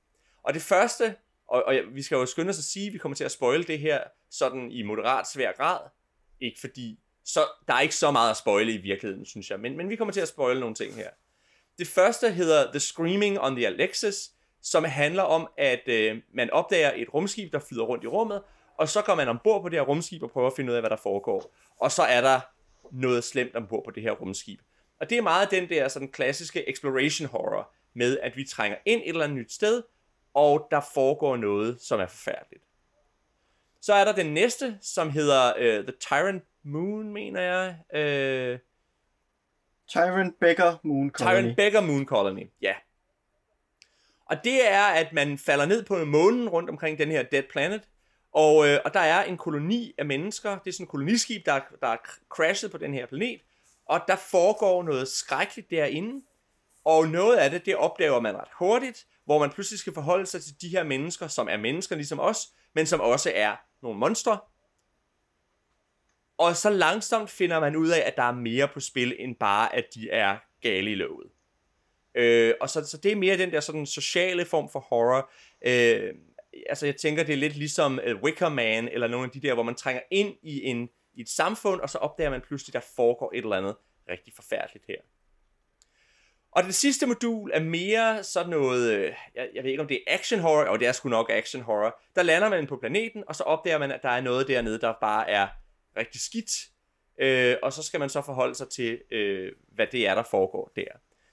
[0.42, 1.16] Og det første,
[1.50, 3.64] og, og vi skal jo skynde os at sige, at vi kommer til at spoile
[3.64, 5.78] det her sådan i moderat svær grad.
[6.40, 9.76] Ikke fordi, så der er ikke så meget at spoile i virkeligheden, synes jeg, men,
[9.76, 11.10] men vi kommer til at spoile nogle ting her.
[11.78, 14.30] Det første hedder The Screaming on the Alexis,
[14.62, 18.42] som handler om, at øh, man opdager et rumskib, der flyder rundt i rummet,
[18.78, 20.82] og så går man ombord på det her rumskib og prøver at finde ud af,
[20.82, 21.54] hvad der foregår.
[21.76, 22.40] Og så er der
[22.92, 24.60] noget slemt ombord på det her rumskib.
[25.00, 29.00] Og det er meget den der sådan klassiske exploration horror, med at vi trænger ind
[29.00, 29.82] et eller andet nyt sted,
[30.34, 32.64] og der foregår noget, som er forfærdeligt.
[33.80, 37.76] Så er der den næste, som hedder uh, The Tyrant Moon, mener jeg.
[38.54, 38.58] Uh,
[39.88, 41.32] Tyrant Beggar Moon Colony.
[41.32, 42.74] Tyrant Beggar Moon Colony, ja.
[44.26, 47.88] Og det er, at man falder ned på månen rundt omkring den her Dead Planet,
[48.32, 51.60] og, øh, og der er en koloni af mennesker, det er sådan en koloniskib, der,
[51.80, 51.96] der er
[52.28, 53.40] crashet på den her planet,
[53.86, 56.22] og der foregår noget skrækkeligt derinde,
[56.84, 60.42] og noget af det, det opdager man ret hurtigt, hvor man pludselig skal forholde sig
[60.42, 64.38] til de her mennesker, som er mennesker ligesom os, men som også er nogle monstre.
[66.38, 69.74] Og så langsomt finder man ud af, at der er mere på spil, end bare,
[69.74, 71.30] at de er gale i lovet.
[72.14, 75.30] Øh, og så, så det er mere den der sådan sociale form for horror.
[75.66, 76.14] Øh,
[76.68, 79.54] altså jeg tænker, det er lidt ligesom uh, Wicker Man, eller nogle af de der,
[79.54, 82.82] hvor man trænger ind i, en, i et samfund, og så opdager man pludselig, at
[82.82, 83.76] der foregår et eller andet
[84.08, 84.96] rigtig forfærdeligt her.
[86.52, 90.02] Og det sidste modul er mere sådan noget, øh, jeg, jeg ved ikke om det
[90.06, 92.00] er action horror, og det er sgu nok action horror.
[92.16, 94.94] Der lander man på planeten, og så opdager man, at der er noget dernede, der
[95.00, 95.48] bare er
[95.96, 96.50] rigtig skidt.
[97.18, 100.72] øh, og så skal man så forholde sig til, øh, hvad det er, der foregår
[100.76, 100.86] der.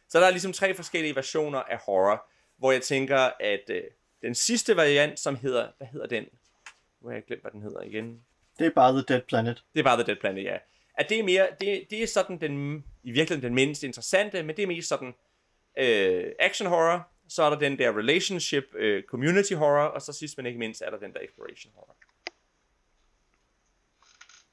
[0.10, 3.84] Så der er ligesom tre forskellige versioner af horror, hvor jeg tænker, at øh,
[4.22, 6.26] den sidste variant, som hedder, hvad hedder den?
[7.02, 8.22] Nu har jeg glemt, hvad den hedder igen.
[8.60, 9.64] Det er bare The Dead Planet.
[9.74, 10.58] Det er bare The Dead Planet, ja.
[10.98, 14.56] At det er mere, det, det er sådan den, i virkeligheden den mindst interessante, men
[14.56, 15.14] det er mest sådan
[15.78, 20.38] øh, action horror, så er der den der relationship, øh, community horror, og så sidst
[20.38, 21.96] men ikke mindst er der den der exploration horror.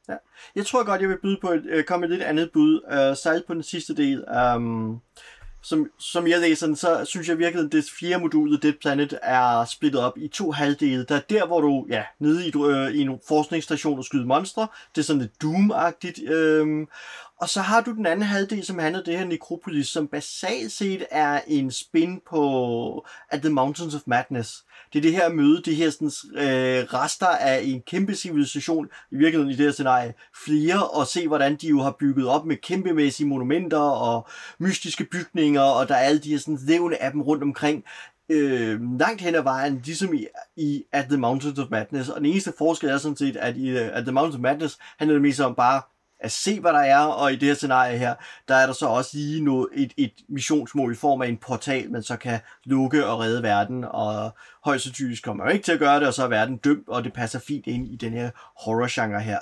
[0.09, 0.17] Ja.
[0.55, 2.83] Jeg tror godt, jeg vil byde på et, øh, komme med et lidt andet bud.
[2.93, 4.25] øh, særligt på den sidste del.
[4.57, 5.01] Um,
[5.65, 9.19] som, som jeg læser den, så synes jeg virkelig, at det fjerde modul, Dead Planet,
[9.23, 11.05] er splittet op i to halvdele.
[11.05, 14.67] Der er der, hvor du, ja, nede i, øh, i en forskningsstation og skyder monstre.
[14.95, 16.33] Det er sådan lidt Doom-agtigt.
[16.33, 16.87] Øhm.
[17.41, 20.73] Og så har du den anden halvdel, som handler om det her Necropolis, som basalt
[20.73, 24.65] set er en spin på At the Mountains of Madness.
[24.93, 29.17] Det er det her møde, det her sådan, øh, rester af en kæmpe civilisation, i
[29.17, 32.57] virkeligheden i det her scenarie, flere, og se hvordan de jo har bygget op med
[32.57, 37.23] kæmpemæssige monumenter og mystiske bygninger, og der er alle de her sådan levende af dem
[37.23, 37.85] rundt omkring
[38.29, 42.09] øh, langt hen ad vejen, ligesom i, i At the Mountains of Madness.
[42.09, 44.79] Og den eneste forskel er sådan set, at i uh, At the Mountains of Madness
[44.99, 45.83] handler det mest om bare
[46.21, 48.15] at se, hvad der er, og i det her scenarie her,
[48.49, 51.91] der er der så også lige noget, et, et missionsmål i form af en portal,
[51.91, 54.31] man så kan lukke og redde verden, og
[54.65, 57.05] højst sandsynligt kommer man ikke til at gøre det, og så er verden dømt, og
[57.05, 58.31] det passer fint ind i den her
[58.65, 59.39] horror-genre her.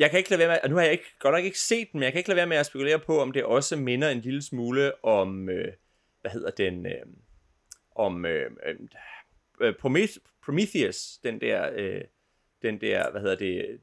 [0.00, 1.92] Jeg kan ikke lade være med, og nu har jeg ikke, godt nok ikke set
[1.92, 4.08] den, men jeg kan ikke lade være med at spekulere på, om det også minder
[4.10, 5.72] en lille smule om, øh,
[6.20, 7.06] hvad hedder den, øh,
[7.96, 8.50] om øh,
[9.60, 9.74] øh,
[10.44, 12.00] Prometheus, den der, øh,
[12.62, 13.80] den der, hvad hedder det,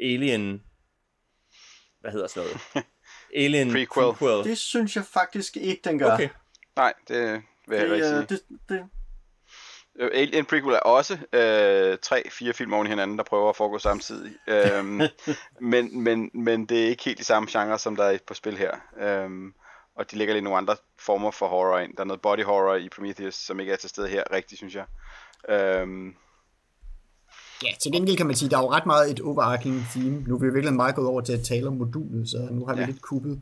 [0.00, 0.62] Alien,
[2.00, 2.86] hvad hedder sådan noget?
[3.44, 4.14] Alien Prequel.
[4.14, 4.44] prequel.
[4.44, 6.14] Det synes jeg faktisk ikke, den gør.
[6.14, 6.28] Okay.
[6.76, 8.20] Nej, det vil jeg heller ikke sige.
[8.20, 8.88] det, det,
[9.98, 13.56] Øh, Alien Prequel er også øh, tre, fire film oven i hinanden, der prøver at
[13.56, 14.32] foregå samtidig.
[14.48, 15.00] øhm,
[15.72, 18.56] men, men, men det er ikke helt de samme genre, som der er på spil
[18.56, 18.70] her.
[19.00, 19.52] Øhm,
[19.96, 21.96] og de lægger lidt nogle andre former for horror ind.
[21.96, 24.74] Der er noget body horror i Prometheus, som ikke er til stede her rigtigt, synes
[24.74, 24.84] jeg.
[25.48, 26.14] Øhm,
[27.62, 30.24] Ja, til gengæld kan man sige, at der er jo ret meget et overarching theme.
[30.26, 32.66] Nu er vi jo virkelig meget gået over til at tale om modulet, så nu
[32.66, 32.86] har vi Ja.
[32.86, 33.40] lidt kuppet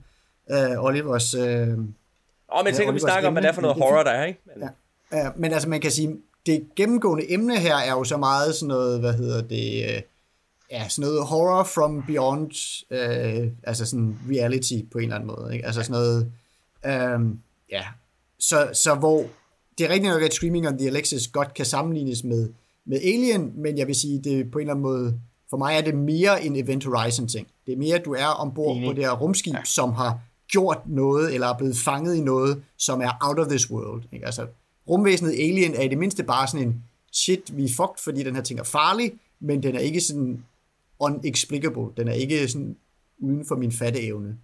[0.50, 1.34] uh, Olivers...
[1.34, 3.82] Uh, Åh, men jeg tænker, vi Olivers snakker om, hvad det er for noget men
[3.82, 4.40] horror, der er, ikke?
[4.46, 4.68] Men, Ja.
[5.18, 8.68] Ja, men altså man kan sige, det gennemgående emne her er jo så meget sådan
[8.68, 10.02] noget, hvad hedder det, øh,
[10.70, 12.50] ja, sådan noget horror from beyond,
[12.90, 15.66] øh, altså sådan reality på en eller anden måde, ikke?
[15.66, 16.32] Altså sådan noget,
[16.86, 17.36] øh,
[17.72, 17.84] ja,
[18.38, 19.24] så, så hvor
[19.78, 22.48] det er rigtigt nok, at Screaming on the Alexis godt kan sammenlignes med,
[22.84, 25.80] med Alien, men jeg vil sige, det på en eller anden måde, for mig er
[25.80, 27.46] det mere en Event Horizon ting.
[27.66, 29.64] Det er mere, at du er ombord på det her rumskib, ja.
[29.64, 33.70] som har gjort noget, eller er blevet fanget i noget, som er out of this
[33.70, 34.02] world.
[34.12, 34.26] Ikke?
[34.26, 34.46] Altså,
[34.88, 38.34] rumvæsenet Alien er i det mindste bare sådan en shit, vi er fucked, fordi den
[38.34, 40.44] her ting er farlig, men den er ikke sådan
[40.98, 41.86] unexplicable.
[41.96, 42.76] Den er ikke sådan
[43.18, 44.38] uden for min fatteevne.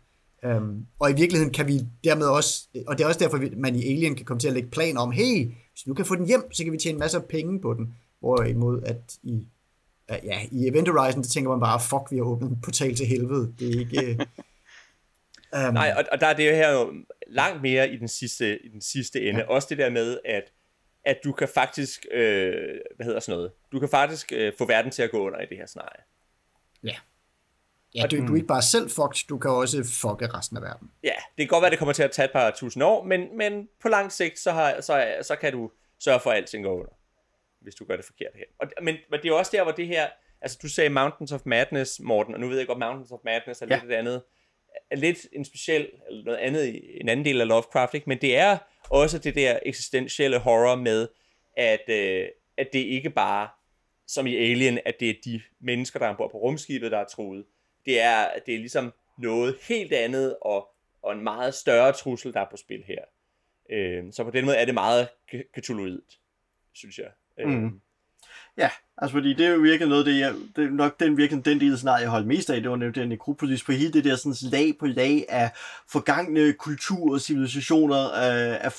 [0.57, 3.85] Um, og i virkeligheden kan vi dermed også, og det er også derfor, man i
[3.85, 6.53] Alien kan komme til at lægge planer om, hey, hvis du kan få den hjem,
[6.53, 7.95] så kan vi tjene masser af penge på den.
[8.21, 9.47] Hvorimod at i,
[10.11, 13.07] ja, i Event Horizon, så tænker man bare, fuck, vi har åbnet en portal til
[13.07, 13.55] helvede.
[13.59, 14.27] Det er ikke...
[15.57, 16.95] Um, Nej, og, og der er det her jo
[17.27, 19.41] langt mere i den sidste, i den sidste ende.
[19.41, 19.47] Ja.
[19.47, 20.53] Også det der med, at,
[21.05, 22.55] at du kan faktisk, øh,
[22.97, 25.47] hvad hedder sådan noget, du kan faktisk øh, få verden til at gå under i
[25.47, 26.03] det her scenarie.
[26.85, 26.97] Ja.
[27.95, 30.91] Ja, du, du er ikke bare selv fucked, du kan også fucke resten af verden.
[31.03, 33.37] Ja, det kan godt være, det kommer til at tage et par tusind år, men,
[33.37, 36.73] men på lang sigt, så, har, så, så kan du sørge for, at alting går
[36.75, 36.93] under,
[37.61, 38.45] hvis du gør det forkert her.
[38.59, 40.09] Og, men, men det er også der, hvor det her,
[40.41, 43.63] altså du sagde Mountains of Madness, Morten, og nu ved jeg godt, Mountains of Madness
[43.63, 43.75] er Ja.
[43.75, 44.23] lidt et andet,
[44.91, 48.09] er lidt en speciel, eller noget andet, en anden del af Lovecraft, ikke?
[48.09, 48.59] men det er
[48.91, 51.09] også det der eksistentielle horror med,
[51.57, 53.49] at, øh, at det ikke bare,
[54.07, 57.05] som i Alien, at det er de mennesker, der er ombord på rumskibet, der er
[57.05, 57.45] truet.
[57.85, 60.69] Det er, det er ligesom noget helt andet, og,
[61.03, 63.05] og en meget større trussel, der er på spil her.
[63.71, 65.09] Øh, så på den måde er det meget
[65.59, 66.19] cthulhuidt,
[66.73, 67.11] synes jeg.
[67.39, 67.81] Øh, Mm.
[68.59, 71.45] Ja, altså fordi det er jo virkelig noget, det er, det er nok den, virkelig,
[71.45, 73.93] den del af scenariet, jeg holdt mest af, det var nemlig den nekropolis på hele
[73.93, 75.51] det der sådan lag på lag af
[75.91, 78.73] forgangne kulturer og civilisationer, øh, af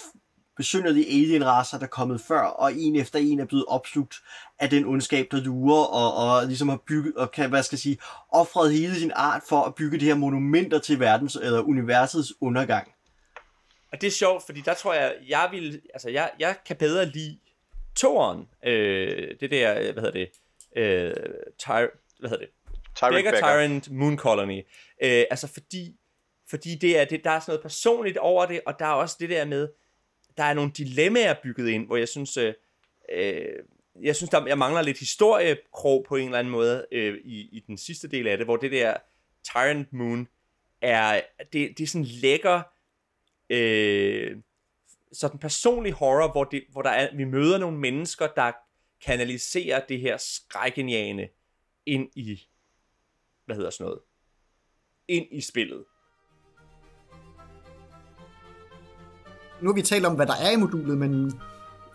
[0.57, 4.15] besynderlige alienraser, der er kommet før, og en efter en er blevet opslugt
[4.59, 7.79] af den ondskab, der lurer, og, og ligesom har bygget, og kan, hvad skal jeg
[7.79, 7.97] sige,
[8.29, 12.91] offret hele sin art for at bygge det her monumenter til verdens, eller universets undergang.
[13.91, 17.05] Og det er sjovt, fordi der tror jeg, jeg vil, altså jeg, jeg kan bedre
[17.05, 17.37] lide
[17.95, 20.29] toeren, øh, det der, hvad hedder det,
[20.75, 21.13] øh,
[21.57, 21.87] tyr,
[22.19, 22.49] hvad hedder det,
[22.95, 23.47] Tyrant Beggar Beggar.
[23.47, 24.57] Tyrant Moon Colony.
[25.03, 25.95] Øh, altså fordi,
[26.49, 29.17] fordi det er, det, der er sådan noget personligt over det, og der er også
[29.19, 29.69] det der med,
[30.37, 32.53] der er nogle dilemmaer bygget ind, hvor jeg synes, øh,
[33.11, 33.45] øh,
[34.01, 37.63] jeg synes, der, jeg mangler lidt historiekrog på en eller anden måde øh, i, i
[37.67, 38.97] den sidste del af det, hvor det der
[39.43, 40.27] Tyrant Moon
[40.81, 41.21] er,
[41.53, 42.61] det, det er sådan lækker,
[43.49, 44.37] øh,
[45.13, 48.51] sådan personlig horror, hvor, det, hvor der er, vi møder nogle mennesker, der
[49.05, 51.27] kanaliserer det her skrækkenjagende
[51.85, 52.47] ind i,
[53.45, 53.99] hvad hedder sådan noget,
[55.07, 55.85] ind i spillet.
[59.61, 61.41] Nu har vi talt om, hvad der er i modulet, men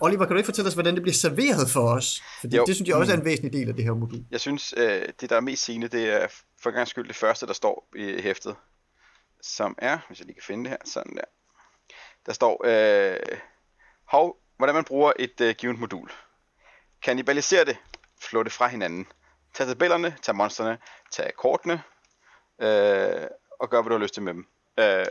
[0.01, 2.23] Oliver, kan du ikke fortælle os, hvordan det bliver serveret for os?
[2.41, 2.65] Fordi jo.
[2.67, 4.25] det synes jeg også er en væsentlig del af det her modul.
[4.31, 6.27] Jeg synes, øh, det der er mest sigende, det er
[6.63, 8.57] for gang skyld det første, der står i hæftet.
[9.43, 11.25] Som er, hvis jeg lige kan finde det her, sådan der.
[12.27, 13.39] Der står, øh,
[14.05, 16.11] hov, hvordan man bruger et øh, givet modul.
[17.03, 17.77] Kannibalisere det,
[18.21, 19.07] flå det fra hinanden.
[19.55, 20.79] Tag tabellerne, tag monsterne,
[21.11, 21.83] tag kortene,
[22.61, 23.27] øh,
[23.61, 24.47] og gør, hvad du har lyst til med dem.
[24.79, 25.07] Øh,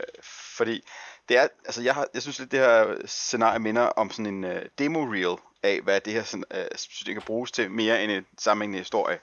[0.58, 0.84] fordi
[1.30, 4.44] det er, altså jeg, har, jeg synes lidt, det her scenarie minder om sådan en
[4.44, 6.66] øh, demo-reel af, hvad det her sådan, øh,
[7.06, 9.20] det kan bruges til mere end en sammenhængende historie.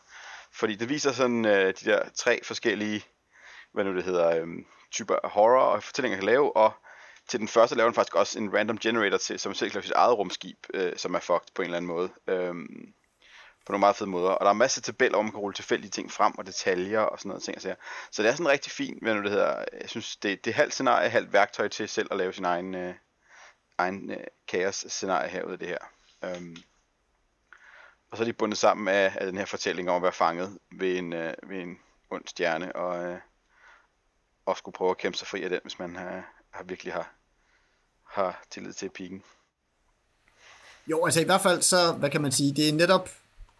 [0.52, 3.04] Fordi det viser sådan øh, de der tre forskellige,
[3.72, 4.46] hvad nu det hedder, øh,
[4.90, 6.72] typer af horror og fortællinger kan lave, og
[7.28, 10.18] til den første laver den faktisk også en random generator til, som selv sit eget
[10.18, 12.10] rumskib, øh, som er fucked på en eller anden måde.
[12.26, 12.94] Øhm,
[13.66, 14.30] på nogle meget fede måder.
[14.30, 17.00] Og der er masser af tabeller, hvor man kan rulle tilfældige ting frem, og detaljer
[17.00, 17.60] og sådan noget ting.
[17.60, 17.74] Så,
[18.10, 19.64] så det er sådan rigtig fint, hvad nu det hedder.
[19.80, 22.74] Jeg synes, det, det er halvt scenarie, halvt værktøj til selv at lave sin egen,
[22.74, 22.94] øh,
[23.78, 25.78] egen øh, kaos-scenarie herude af det her.
[26.24, 26.56] Øhm,
[28.10, 30.58] og så er de bundet sammen af, af den her fortælling om at være fanget
[30.70, 31.78] ved en, øh, ved en
[32.10, 33.18] ond stjerne, og, øh,
[34.46, 37.12] og skulle prøve at kæmpe sig fri af den, hvis man har, har virkelig har,
[38.04, 39.22] har tillid til piken.
[40.86, 43.08] Jo, altså i hvert fald så, hvad kan man sige, det er netop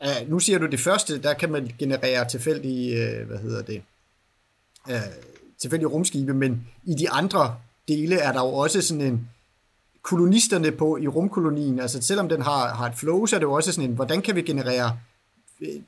[0.00, 3.82] Uh, nu siger du det første, der kan man generere tilfældige, uh, hvad hedder det,
[4.88, 4.94] uh,
[5.58, 7.56] tilfældige rumskibe, men i de andre
[7.88, 9.30] dele er der jo også sådan en,
[10.02, 13.52] kolonisterne på i rumkolonien, altså selvom den har, har et flow, så er det jo
[13.52, 14.98] også sådan en, hvordan kan vi generere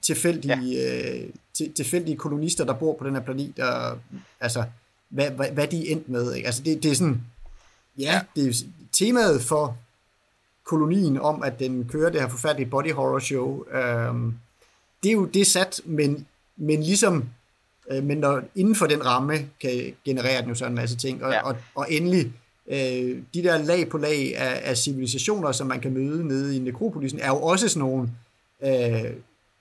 [0.02, 1.24] tilfældige, ja.
[1.24, 3.98] uh, til, tilfældige kolonister, der bor på den her planet, og,
[4.40, 4.64] altså,
[5.08, 6.46] hvad, hvad, hvad de er endt med, ikke?
[6.46, 7.20] Altså det, det er sådan,
[7.98, 9.76] ja, det er temaet for
[10.64, 13.64] kolonien om, at den kører det her forfærdelige body horror show.
[13.64, 14.34] Øhm,
[15.02, 17.28] det er jo det sat, men, men ligesom
[17.90, 21.24] øh, men når, inden for den ramme kan generere den jo sådan en masse ting.
[21.24, 21.42] Og, ja.
[21.42, 22.32] og, og endelig,
[22.66, 26.58] øh, de der lag på lag af, af civilisationer, som man kan møde nede i
[26.58, 28.10] nekropolisen, er jo også sådan nogle,
[28.62, 29.12] øh,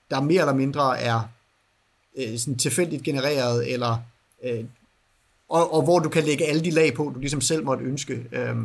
[0.10, 1.22] der mere eller mindre er
[2.18, 3.98] øh, sådan tilfældigt genereret, eller
[4.44, 4.66] øh,
[5.50, 8.26] og, og hvor du kan lægge alle de lag på, du ligesom selv måtte ønske.
[8.32, 8.56] Øh,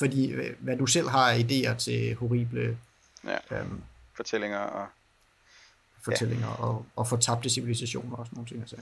[0.00, 2.78] fordi øh, hvad du selv har idéer til horrible
[3.24, 3.38] ja.
[3.50, 3.82] øhm,
[4.16, 4.86] fortællinger og
[6.04, 6.62] fortællinger ja.
[6.64, 8.60] og, og fortabte civilisationer og sådan nogle ting.
[8.60, 8.76] Altså.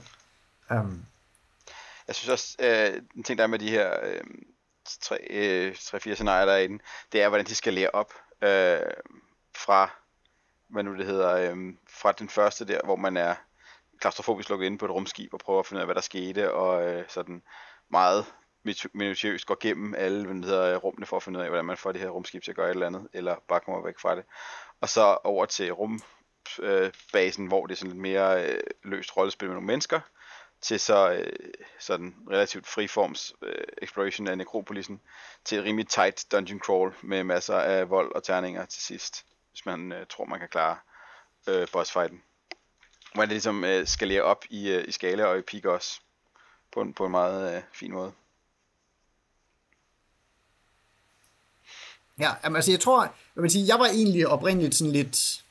[0.71, 1.05] Um,
[2.07, 4.21] jeg synes også, øh, en ting der er med de her øh,
[5.01, 7.89] tre, øh, tre, fire scenarier, der er i den, det er, hvordan de skal lære
[7.93, 8.79] op øh,
[9.55, 9.91] fra,
[10.67, 11.57] hvad nu det hedder, øh,
[11.89, 13.35] fra den første der, hvor man er
[13.99, 16.53] klaustrofobisk lukket inde på et rumskib og prøver at finde ud af, hvad der skete,
[16.53, 17.43] og øh, sådan
[17.89, 18.25] meget
[18.93, 21.77] minutiøst går gennem alle hvad hedder, øh, rummene for at finde ud af, hvordan man
[21.77, 24.15] får det her rumskib til at gøre et eller andet, eller bare kommer væk fra
[24.15, 24.23] det.
[24.81, 29.47] Og så over til rumbasen, øh, hvor det er sådan lidt mere øh, løst rollespil
[29.47, 29.99] med nogle mennesker,
[30.61, 31.33] til så øh,
[31.79, 35.01] sådan relativt friforms øh, exploration af nekropolisen,
[35.45, 39.91] til rimelig tight dungeon crawl med masser af vold og terninger til sidst, hvis man
[39.91, 40.77] øh, tror, man kan klare
[41.47, 42.23] øh, bossfighten.
[43.13, 45.99] Hvor det ligesom øh, skalerer op i, øh, i skala og i peak også,
[46.73, 48.11] på en, på en meget øh, fin måde.
[52.19, 53.03] Ja, altså jeg tror,
[53.35, 55.43] jeg, vil sige, jeg var egentlig oprindeligt sådan lidt,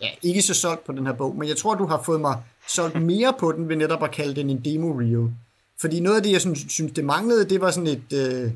[0.00, 2.42] ja, ikke så solgt på den her bog, men jeg tror, du har fået mig
[2.68, 5.34] solgt mere på den ved netop at kalde den en demo reel.
[5.80, 8.50] Fordi noget af det, jeg synes, synes det manglede, det var sådan et, øh,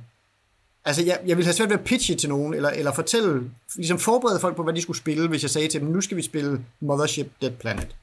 [0.85, 3.99] altså jeg, jeg ville have svært ved at pitche til nogen, eller, eller fortælle, ligesom
[3.99, 6.23] forberede folk på, hvad de skulle spille, hvis jeg sagde til dem, nu skal vi
[6.23, 7.97] spille Mothership Dead Planet.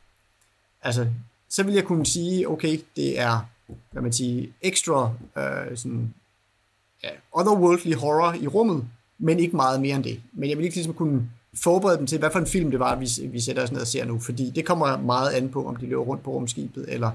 [0.85, 1.07] Altså,
[1.49, 3.49] så vil jeg kunne sige, okay, det er,
[3.91, 6.13] hvad man siger, ekstra, øh, sådan,
[7.03, 10.21] ja, otherworldly horror i rummet, men ikke meget mere end det.
[10.33, 11.29] Men jeg vil ikke ligesom kunne
[11.63, 13.87] forberede dem til, hvad for en film det var, vi, vi sætter os ned og
[13.87, 17.11] ser nu, fordi det kommer meget an på, om de løber rundt på rumskibet, eller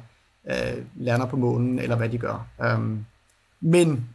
[0.51, 2.47] øh, lander på månen, eller hvad de gør.
[2.75, 3.07] Um,
[3.61, 4.09] men,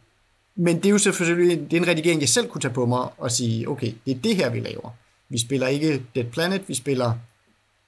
[0.56, 3.08] men det er jo selvfølgelig det er en redigering, jeg selv kunne tage på mig
[3.18, 4.90] og sige, okay, det er det her, vi laver.
[5.28, 7.12] Vi spiller ikke Dead Planet, vi spiller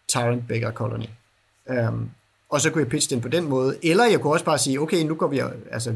[0.09, 1.05] Tyrant Beggar Colony.
[1.69, 2.11] Um,
[2.49, 3.77] og så kunne jeg pitche den på den måde.
[3.83, 5.41] Eller jeg kunne også bare sige, okay, nu går vi,
[5.71, 5.95] altså,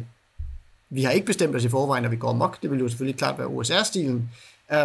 [0.90, 2.62] vi har ikke bestemt os i forvejen, når vi går mok.
[2.62, 4.30] Det vil jo selvfølgelig klart være OSR-stilen.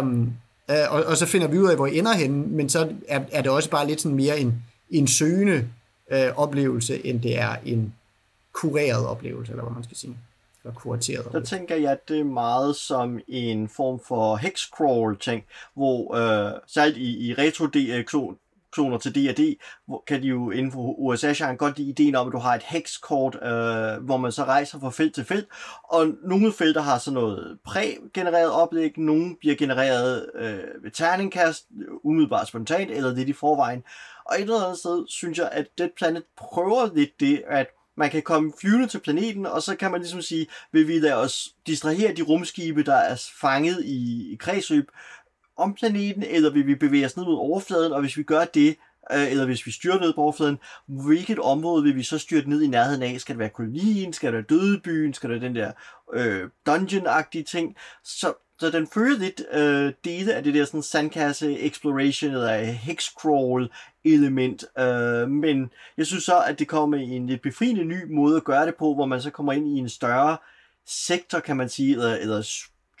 [0.00, 0.32] Um,
[0.68, 3.20] uh, og, og så finder vi ud af, hvor I ender henne, men så er,
[3.32, 5.68] er det også bare lidt sådan mere en, en søgende
[6.12, 7.94] uh, oplevelse, end det er en
[8.52, 10.16] kureret oplevelse, eller hvad man skal sige.
[10.64, 16.14] eller kurateret Der tænker jeg, at det er meget som en form for hexcrawl-ting, hvor
[16.14, 17.34] øh, særligt i, i
[18.72, 19.58] kloner til D&D,
[20.06, 23.34] kan de jo inden for USA-genren godt lide ideen om, at du har et hexkort,
[23.34, 25.48] øh, hvor man så rejser fra felt til felt,
[25.82, 31.66] og nogle felter har sådan noget prægenereret oplæg, nogle bliver genereret øh, ved terningkast,
[32.04, 33.82] umiddelbart spontant, eller lidt i forvejen.
[34.24, 37.66] Og et eller andet sted synes jeg, at Dead Planet prøver lidt det, at
[37.98, 41.14] man kan komme flyvende til planeten, og så kan man ligesom sige, vil vi lade
[41.14, 44.90] os distrahere de rumskibe, der er fanget i, i kredsløb
[45.58, 48.76] om planeten, eller vil vi bevæge os ned mod overfladen, og hvis vi gør det,
[49.12, 52.62] øh, eller hvis vi styrer ned på overfladen, hvilket område vil vi så styrte ned
[52.62, 53.20] i nærheden af?
[53.20, 54.12] Skal det være kolonien?
[54.12, 55.14] Skal det være dødebyen?
[55.14, 55.72] Skal det være den der
[56.14, 57.76] øh, dungeon-agtige ting?
[58.04, 63.70] Så, så den fører lidt øh, dele af det der sådan sandkasse exploration eller hexcrawl
[64.04, 68.36] element, øh, men jeg synes så, at det kommer i en lidt befriende ny måde
[68.36, 70.36] at gøre det på, hvor man så kommer ind i en større
[70.86, 72.42] sektor, kan man sige, eller, eller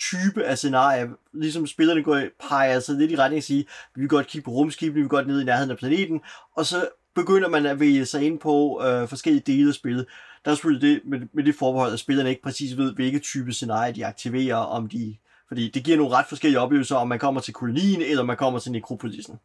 [0.00, 4.00] type af scenarier, ligesom spillerne går, peger altså lidt i retning af at sige, vi
[4.00, 6.20] vil godt kigge på rumskibene, vi vil godt ned i nærheden af planeten,
[6.56, 10.06] og så begynder man at vælge sig ind på øh, forskellige dele af spillet.
[10.44, 13.52] Der er selvfølgelig det med, med det forbehold, at spillerne ikke præcis ved, hvilke type
[13.52, 15.16] scenarier de aktiverer, om de,
[15.48, 18.58] fordi det giver nogle ret forskellige oplevelser, om man kommer til kolonien, eller man kommer
[18.58, 19.38] til nekropolisen.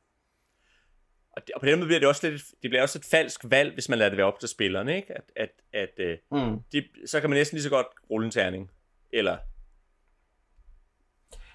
[1.36, 3.42] Og, det, og på den måde bliver det også lidt, det bliver også et falsk
[3.44, 5.14] valg, hvis man lader det være op til spillerne, ikke?
[5.14, 6.60] At, at, at øh, Mm.
[6.72, 8.72] det, så kan man næsten lige så godt rulle en terning.
[9.14, 9.38] Eller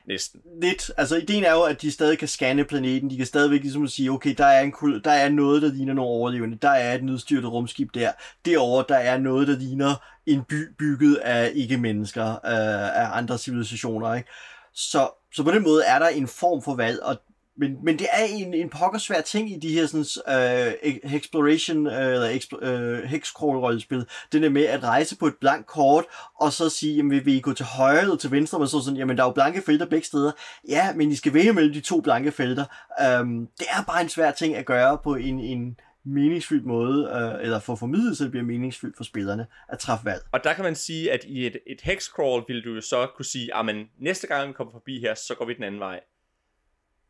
[0.09, 0.41] næsten.
[0.63, 3.89] lidt, altså ideen er jo, at de stadig kan scanne planeten, de kan stadigvæk ligesom
[3.89, 6.95] sige, okay, der er, en, kul- der er noget, der ligner nogle overlevende, der er
[6.95, 8.13] et nedstyrtet rumskib der,
[8.45, 9.95] Derover der er noget, der ligner
[10.27, 14.31] en by bygget af ikke-mennesker, øh, af andre civilisationer, ikke?
[14.75, 17.17] Så, så på den måde er der en form for valg, og
[17.59, 22.13] men, men det er en, en pokkersvær ting i de her sådan, øh, exploration øh,
[22.13, 24.05] eller expl- øh, hexcrawl-rollespil.
[24.33, 26.05] Det der med at rejse på et blankt kort,
[26.41, 28.97] og så sige, jamen vil vi gå til højre eller til venstre, men så sådan,
[28.97, 30.33] jamen der er jo blanke felter begge steder.
[30.69, 32.65] Ja, men I skal vælge mellem de to blanke felter.
[33.21, 37.45] Um, det er bare en svær ting at gøre på en, en meningsfyldt måde, øh,
[37.45, 40.23] eller få formidlet, så det bliver meningsfyldt for spillerne at træffe valg.
[40.33, 43.25] Og der kan man sige, at i et, et hexcrawl vil du jo så kunne
[43.25, 46.01] sige, at næste gang vi kommer forbi her, så går vi den anden vej.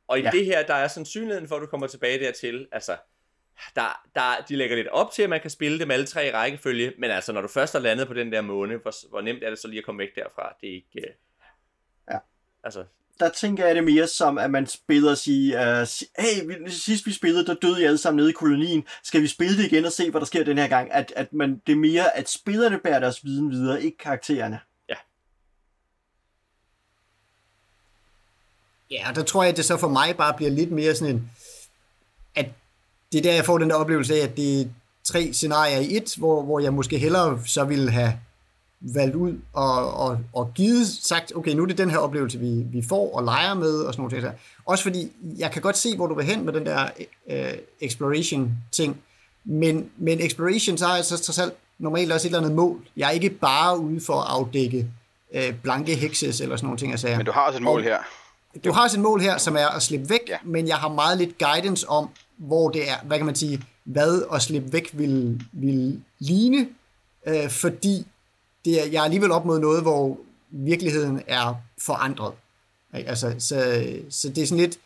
[0.08, 0.30] Og i Ja.
[0.30, 2.96] det her, der er sandsynligheden for, at du kommer tilbage dertil, altså,
[3.76, 6.30] der, der, de lægger lidt op til, at man kan spille dem alle tre i
[6.32, 9.42] rækkefølge, men altså, når du først er landet på den der måne, hvor, hvor nemt
[9.44, 10.56] er det så lige at komme væk derfra?
[10.60, 11.08] Det er ikke...
[11.08, 11.14] Øh...
[12.12, 12.18] Ja.
[12.64, 12.84] Altså,
[13.20, 15.86] der tænker jeg det mere som, at man spiller og siger, uh,
[16.24, 18.86] hey, vi- sidst vi spillede, der døde I alle sammen nede i kolonien.
[19.02, 20.92] Skal vi spille det igen og se, hvad der sker den her gang?
[20.92, 24.60] At, at man, det er mere, at spillerne bærer deres viden videre, ikke karaktererne.
[28.90, 31.14] Ja, og der tror jeg, at det så for mig bare bliver lidt mere sådan
[31.14, 31.30] en,
[32.34, 32.46] at
[33.12, 34.64] det er der, jeg får den der oplevelse af, at det er
[35.04, 38.12] tre scenarier i et, hvor, hvor jeg måske hellere så ville have
[38.80, 42.46] valgt ud og, og, og givet sagt, okay, nu er det den her oplevelse, vi,
[42.72, 44.34] vi får og leger med og sådan nogle ting.
[44.66, 46.88] Også fordi, jeg kan godt se, hvor du vil hen med den der
[47.30, 48.96] øh, exploration-ting,
[49.44, 52.80] men, men exploration, så jeg så trods alt normalt også et eller andet mål.
[52.96, 54.86] Jeg er ikke bare ude for at afdække
[55.34, 57.16] øh, blanke hexes eller sådan nogle ting, jeg sagde.
[57.16, 57.98] Men du har også et mål Og- her.
[58.64, 60.36] Du har et mål her, som er at slippe væk, Ja.
[60.44, 64.22] men jeg har meget lidt guidance om, hvor det er, hvad kan man sige, hvad
[64.34, 66.68] at slippe væk vil, vil ligne,
[67.26, 68.06] øh, fordi
[68.64, 70.18] det er, jeg er alligevel op mod noget, hvor
[70.50, 72.32] virkeligheden er forandret.
[72.96, 73.08] Ikke?
[73.08, 74.78] Altså, så, så det er sådan lidt,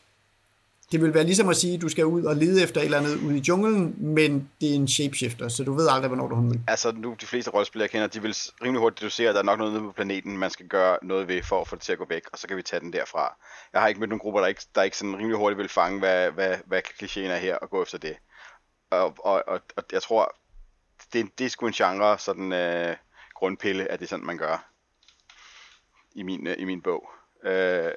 [0.93, 2.99] det vil være ligesom at sige, at du skal ud og lede efter et eller
[2.99, 6.35] andet ude i junglen, men det er en shapeshifter, så du ved aldrig, hvornår du
[6.35, 6.55] har.
[6.69, 9.45] Altså, nu de fleste rollespillere jeg kender, de vil rimelig hurtigt deducere, at der er
[9.45, 11.93] nok noget nede på planeten, man skal gøre noget ved for at få det til
[11.93, 13.37] at gå væk, og så kan vi tage den derfra.
[13.73, 15.99] Jeg har ikke mødt nogen grupper, der ikke, der ikke sådan rimelig hurtigt vil fange,
[15.99, 18.17] hvad, hvad, hvad klichéen er her, og gå efter det.
[18.91, 20.37] Og, og, og, og jeg tror,
[21.13, 22.97] det, det er sgu en genre, sådan øh,
[23.35, 24.69] grundpille, at det er sådan, man gør.
[26.15, 27.11] I min, øh, i min bog.
[27.45, 27.93] Øh,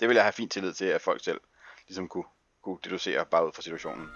[0.00, 1.40] det vil jeg have fint tillid til, at folk selv
[1.88, 2.24] ligesom kunne,
[2.64, 4.06] kunne deducere bare ud fra situationen.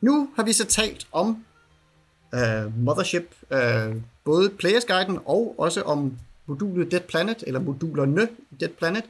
[0.00, 1.44] Nu har vi så talt om
[2.34, 8.54] øh, Mothership, øh, både Players Guiden og også om modulet Dead Planet, eller modulerne i
[8.60, 9.04] Dead Planet.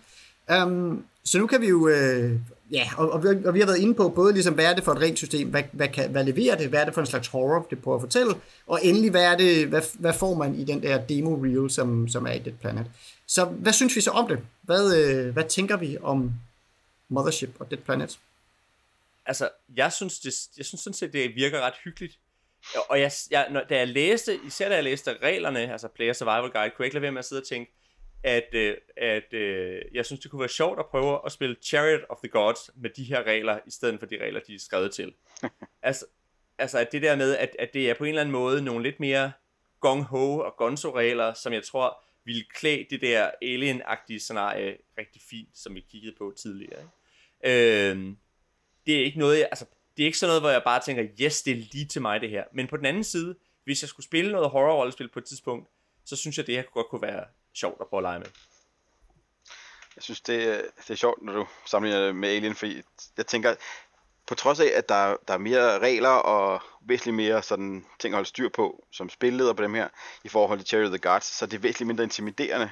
[0.63, 2.41] Um, så nu kan vi jo, øh,
[2.73, 4.85] ja, og, og, vi, og vi har været inde på både ligesom, hvad er det
[4.85, 7.29] for et regelsystem, hvad, hvad, kan, hvad leverer det, hvad er det for en slags
[7.29, 8.33] horror, det prøver at fortælle,
[8.67, 12.09] og endelig, hvad, er det, hvad, hvad får man i den der demo reel, som,
[12.09, 12.87] som er i Dead Planet.
[13.27, 14.39] Så hvad synes vi så om det?
[14.63, 16.33] Hvad, øh, hvad tænker vi om
[17.09, 18.19] Mothership og Dead Planet?
[19.27, 22.19] altså, jeg synes, det, jeg synes sådan set, det virker ret hyggeligt.
[22.77, 26.13] Og- Og jeg, jeg, når, da jeg læste, især da jeg læste reglerne, altså Player
[26.13, 27.73] Survival Guide, kunne jeg ikke lade være med at sidde og tænke,
[28.23, 32.01] at, øh, at øh, jeg synes, det kunne være sjovt at prøve at spille Chariot
[32.09, 34.95] of the Gods med de her regler, i stedet for de regler, de er skrevet
[34.95, 35.15] til.
[35.83, 36.07] altså,
[36.59, 38.83] altså at det der med, at, at det er på en eller anden måde nogle
[38.83, 39.33] lidt mere
[39.81, 45.75] gong-ho og gonzo-regler, som jeg tror ville klæde det der alien-agtige scenarie rigtig fint, som
[45.75, 46.81] vi kiggede på tidligere.
[47.45, 47.91] Ikke?
[47.91, 48.17] Øhm,
[48.87, 51.05] det er ikke noget, jeg, altså, det er ikke sådan noget, hvor jeg bare tænker,
[51.21, 52.45] yes, det er lige til mig det her.
[52.53, 55.69] Men på den anden side, hvis jeg skulle spille noget horror-rollespil på et tidspunkt,
[56.05, 57.25] så synes jeg, det her godt kunne være
[57.57, 58.29] sjovt at prøve at lege med.
[59.97, 62.83] Jeg synes, det, det er sjovt, når du sammenligner det med Alien, fordi
[63.17, 63.55] jeg tænker,
[64.27, 68.17] på trods af, at der, der er mere regler og væsentligt mere sådan ting at
[68.17, 69.89] holde styr på, som spilleder på dem her,
[70.25, 72.71] i forhold til Cherry of the Guards, så er det væsentligt mindre intimiderende.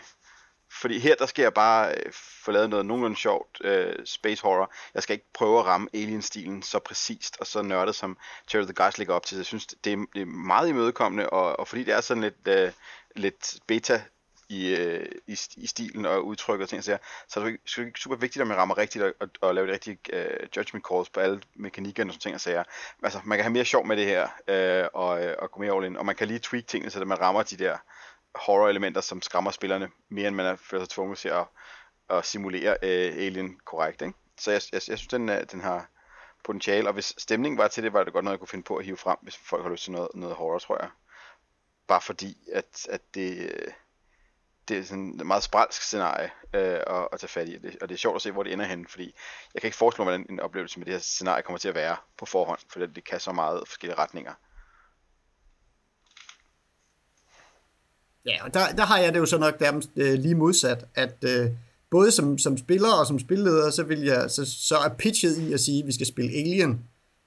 [0.81, 2.13] Fordi her, der skal jeg bare øh,
[2.45, 4.73] få lavet noget nogenlunde sjovt øh, space horror.
[4.95, 8.17] Jeg skal ikke prøve at ramme alien-stilen så præcist og så nørdet, som
[8.49, 9.37] Cherry of the Guards ligger op til.
[9.37, 12.49] Jeg synes, det er, det er meget imødekommende, og, og fordi det er sådan lidt,
[12.49, 12.73] øh,
[13.17, 14.05] lidt beta
[14.49, 18.01] i, øh, i, i stilen og udtryk og ting, så, så er det jo ikke
[18.01, 21.11] super vigtigt, at man rammer rigtigt og, og, og laver de rigtige øh, judgment calls
[21.11, 22.65] på alle mekanikkerne og sådan ting og sager.
[23.03, 25.77] Altså, man kan have mere sjov med det her, øh, og, øh, og gå mere
[25.77, 27.79] all in, og man kan lige tweak tingene, så man rammer de der
[28.35, 31.45] horror-elementer, som skræmmer spillerne, mere end man er føler sig tvunget til at,
[32.11, 34.15] at simulere øh, Alien korrekt, ikke?
[34.39, 35.89] Så jeg, jeg, jeg synes, den, øh, den har
[36.45, 38.77] potentiale, og hvis stemningen var til det, var det godt noget, jeg kunne finde på
[38.77, 40.91] at hive frem, hvis folk har lyst til noget, noget horror, tror jeg.
[41.87, 43.73] Bare fordi, at, at det, øh,
[44.69, 47.77] det er sådan et meget spralsk scenarie øh, at, at tage fat i, og det,
[47.83, 49.15] og det er sjovt at se, hvor det ender hen, fordi
[49.55, 51.75] jeg kan ikke forestille mig, hvordan en oplevelse med det her scenarie kommer til at
[51.75, 54.33] være på forhånd, for det, det kan så meget forskellige retninger.
[58.27, 61.25] Ja, og der, der har jeg det jo så nok nærmest øh, lige modsat, at
[61.25, 61.51] øh,
[61.91, 65.53] både som, som spiller og som spilleder, så, vil jeg, så, så er pitchet i
[65.53, 66.85] at sige, at vi skal spille Alien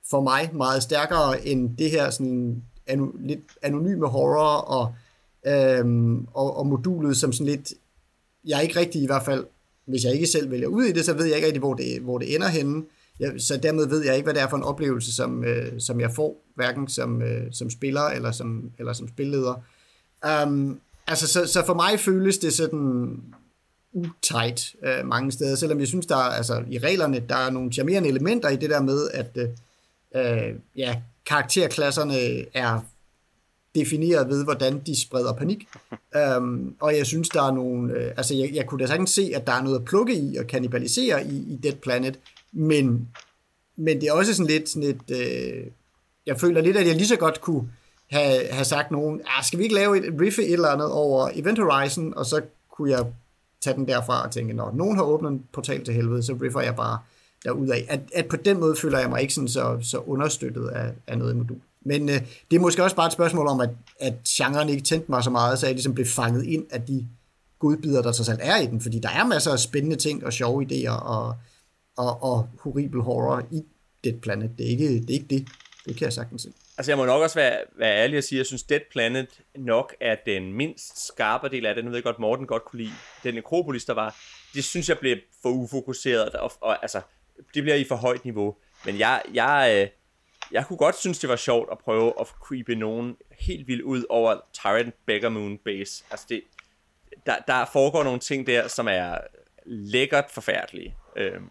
[0.10, 4.96] for mig meget stærkere end det her sådan anu, lidt anonyme horror og
[5.46, 7.74] øhm, og, og modulet som sådan lidt,
[8.46, 9.46] jeg er ikke rigtig i hvert fald,
[9.86, 12.02] hvis jeg ikke selv vælger ud i det, så ved jeg ikke rigtig, hvor det,
[12.02, 12.84] hvor det ender henne.
[13.20, 16.00] Jeg, så dermed ved jeg ikke, hvad det er for en oplevelse, som, øh, som
[16.00, 19.64] jeg får, hverken som, øh, som spiller eller som, eller som spilleder.
[20.44, 23.22] Um, altså, så, så for mig føles det sådan
[23.94, 27.72] utight øh, mange steder, selvom jeg synes, der er, altså, i reglerne, der er nogle
[27.72, 29.50] charmerende elementer i det der med, at øh,
[30.16, 32.18] øh ja, karakterklasserne
[32.54, 32.80] er
[33.80, 35.68] defineret ved, hvordan de spreder panik.
[36.38, 37.94] Um, og jeg synes, der er nogle...
[37.94, 40.38] Øh, altså, jeg, jeg kunne da sagtens se, at der er noget at plukke i
[40.38, 42.20] og kannibalisere i, i Dead Planet,
[42.52, 43.08] men,
[43.76, 44.70] men det er også sådan lidt...
[44.70, 45.64] Sådan et, øh,
[46.26, 47.70] jeg føler lidt, at jeg lige så godt kunne
[48.12, 51.30] have, have sagt nogen, ah, skal vi ikke lave et riffe et eller andet over
[51.34, 53.06] Event Horizon, og så kunne jeg
[53.62, 56.62] tage den derfra og tænke, når nogen har åbnet en portal til helvede, så riffer
[56.62, 57.00] jeg bare
[57.44, 57.82] derudad.
[57.90, 61.18] At, at på den måde føler jeg mig ikke sådan så, så understøttet af, af
[61.18, 61.58] noget modul.
[61.88, 62.16] Men øh,
[62.52, 63.70] det er måske også bare et spørgsmål om, at,
[64.00, 67.08] at genren ikke tændte mig så meget, så jeg ligesom blev fanget ind af de
[67.60, 70.34] godbidder, der så alt er i den, fordi der er masser af spændende ting og
[70.34, 71.36] sjove idéer og,
[71.98, 73.64] og, og horrible horror i
[74.04, 74.52] Dead Planet.
[74.58, 75.10] Det er ikke det.
[75.10, 75.48] Er ikke det.
[75.86, 76.54] det kan jeg sagtens se.
[76.78, 79.28] Altså jeg må nok også være, være ærlig og sige, at jeg synes Dead Planet
[79.56, 81.84] nok er den mindst skarpe del af det.
[81.84, 84.16] Nu ved jeg godt, Morten godt kunne lide den nekropolis, der var.
[84.54, 87.02] Det synes jeg blev for ufokuseret, og, og altså,
[87.54, 88.56] det bliver i for højt niveau.
[88.86, 89.90] Men jeg, jeg, øh,
[90.52, 94.04] jeg kunne godt synes, det var sjovt at prøve at creepe nogen helt vildt ud
[94.10, 96.04] over Tyrant Beggar Moon Base.
[96.12, 96.42] Altså det,
[97.26, 99.18] der, der foregår nogle ting der, som er
[99.66, 100.96] lækkert forfærdelige.
[101.16, 101.50] Øhm.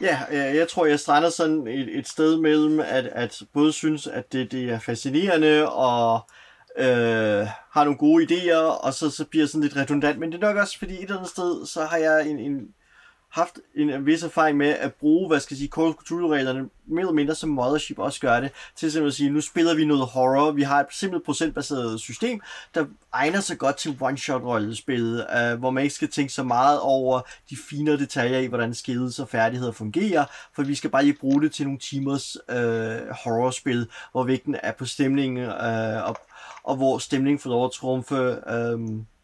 [0.00, 4.32] Ja, jeg tror, jeg strander sådan et, et sted mellem, at, at både synes, at
[4.32, 6.20] det, det er fascinerende og
[6.78, 10.18] øh, har nogle gode idéer, og så, så bliver sådan lidt redundant.
[10.18, 12.74] Men det er nok også, fordi et eller andet sted, så har jeg en, en
[13.30, 17.00] haft en vis erfaring med at bruge, hvad skal jeg sige, Call of Cthulhu-reglerne, mere
[17.00, 20.06] eller mindre som Mothership også gør det, til simpelthen at sige, nu spiller vi noget
[20.06, 22.40] horror, vi har et simpelt procentbaseret system,
[22.74, 27.20] der egner sig godt til one-shot-rollespillet, øh, hvor man ikke skal tænke så meget over
[27.50, 30.24] de finere detaljer i, hvordan skills og færdigheder fungerer,
[30.54, 34.72] for vi skal bare lige bruge det til nogle timers øh, horrorspil, hvor vægten er
[34.72, 36.16] på stemningen, øh, og,
[36.62, 38.78] og hvor stemningen får lov at trumfe øh,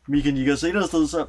[0.07, 0.57] mekanikker.
[0.57, 1.27] Så et eller andet sted, så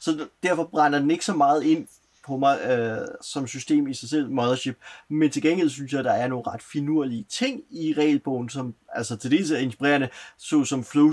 [0.00, 1.86] så derfor brænder den ikke så meget ind
[2.26, 4.78] på mig øh, som system i sig selv, Mothership.
[5.08, 9.16] Men til gengæld synes jeg, der er nogle ret finurlige ting i regelbogen, som altså
[9.16, 10.08] til dels er inspirerende,
[10.38, 11.12] såsom flow,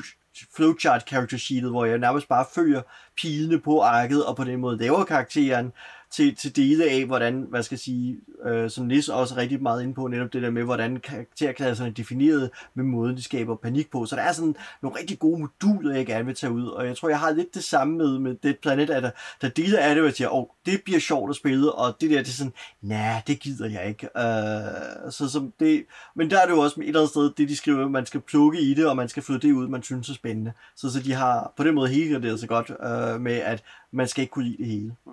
[0.55, 2.81] flowchart character sheetet, hvor jeg nærmest bare følger
[3.21, 5.71] pilene på arket, og på den måde laver karakteren
[6.11, 9.61] til, til dele af, hvordan, hvad skal jeg sige, øh, som Nis også er rigtig
[9.61, 13.55] meget inde på, netop det der med, hvordan karakterklasserne er defineret med måden, de skaber
[13.55, 14.05] panik på.
[14.05, 16.97] Så der er sådan nogle rigtig gode moduler, jeg gerne vil tage ud, og jeg
[16.97, 19.95] tror, jeg har lidt det samme med, med det Planet, at der, der dele af
[19.95, 22.27] det, hvor jeg siger, åh, oh, det bliver sjovt at spille, og det der, det
[22.27, 24.09] er sådan, nej, det gider jeg ikke.
[24.17, 25.85] Øh, så som det,
[26.15, 28.21] men der er det jo også et eller andet sted, det de skriver, man skal
[28.21, 30.51] plukke i det, og man skal flytte det ud, man synes er spændende.
[30.75, 34.07] Så, så de har på den måde hele det sig godt øh, med, at man
[34.07, 34.95] skal ikke kunne lide det hele.
[35.05, 35.11] Mm.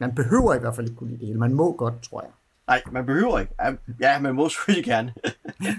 [0.00, 1.38] Man behøver i hvert fald ikke kunne lide det hele.
[1.38, 2.30] Man må godt, tror jeg.
[2.66, 3.52] Nej, man behøver ikke.
[4.00, 5.14] Ja, man må selvfølgelig gerne.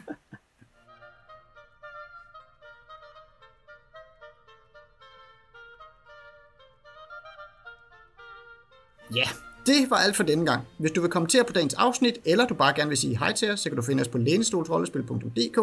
[9.16, 9.24] Ja,
[9.66, 10.68] det var alt for denne gang.
[10.80, 13.52] Hvis du vil kommentere på dagens afsnit, eller du bare gerne vil sige hej til
[13.52, 15.56] os, så kan du finde os på lænestolsrollespil.dk.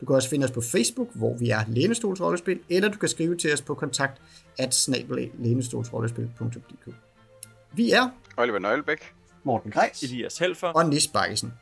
[0.00, 3.36] Du kan også finde os på Facebook, hvor vi er Lænestolsrollespil, eller du kan skrive
[3.36, 4.20] til os på kontakt
[4.58, 4.74] at
[7.72, 9.14] Vi er Oliver Nøglebæk,
[9.44, 11.52] Morten Grejs, Elias Helfer og Nis Bakkesen.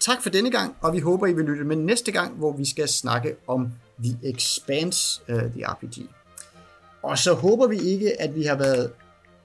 [0.00, 2.70] Tak for denne gang, og vi håber, I vil lytte med næste gang, hvor vi
[2.70, 3.72] skal snakke om
[4.04, 6.08] The Expanse, uh, The RPG.
[7.02, 8.92] Og så håber vi ikke, at vi har været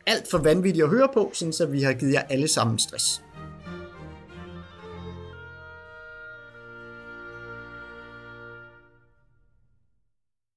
[0.05, 3.21] alt for vanvittigt at høre på, sådan så vi har givet jer alle sammen stress.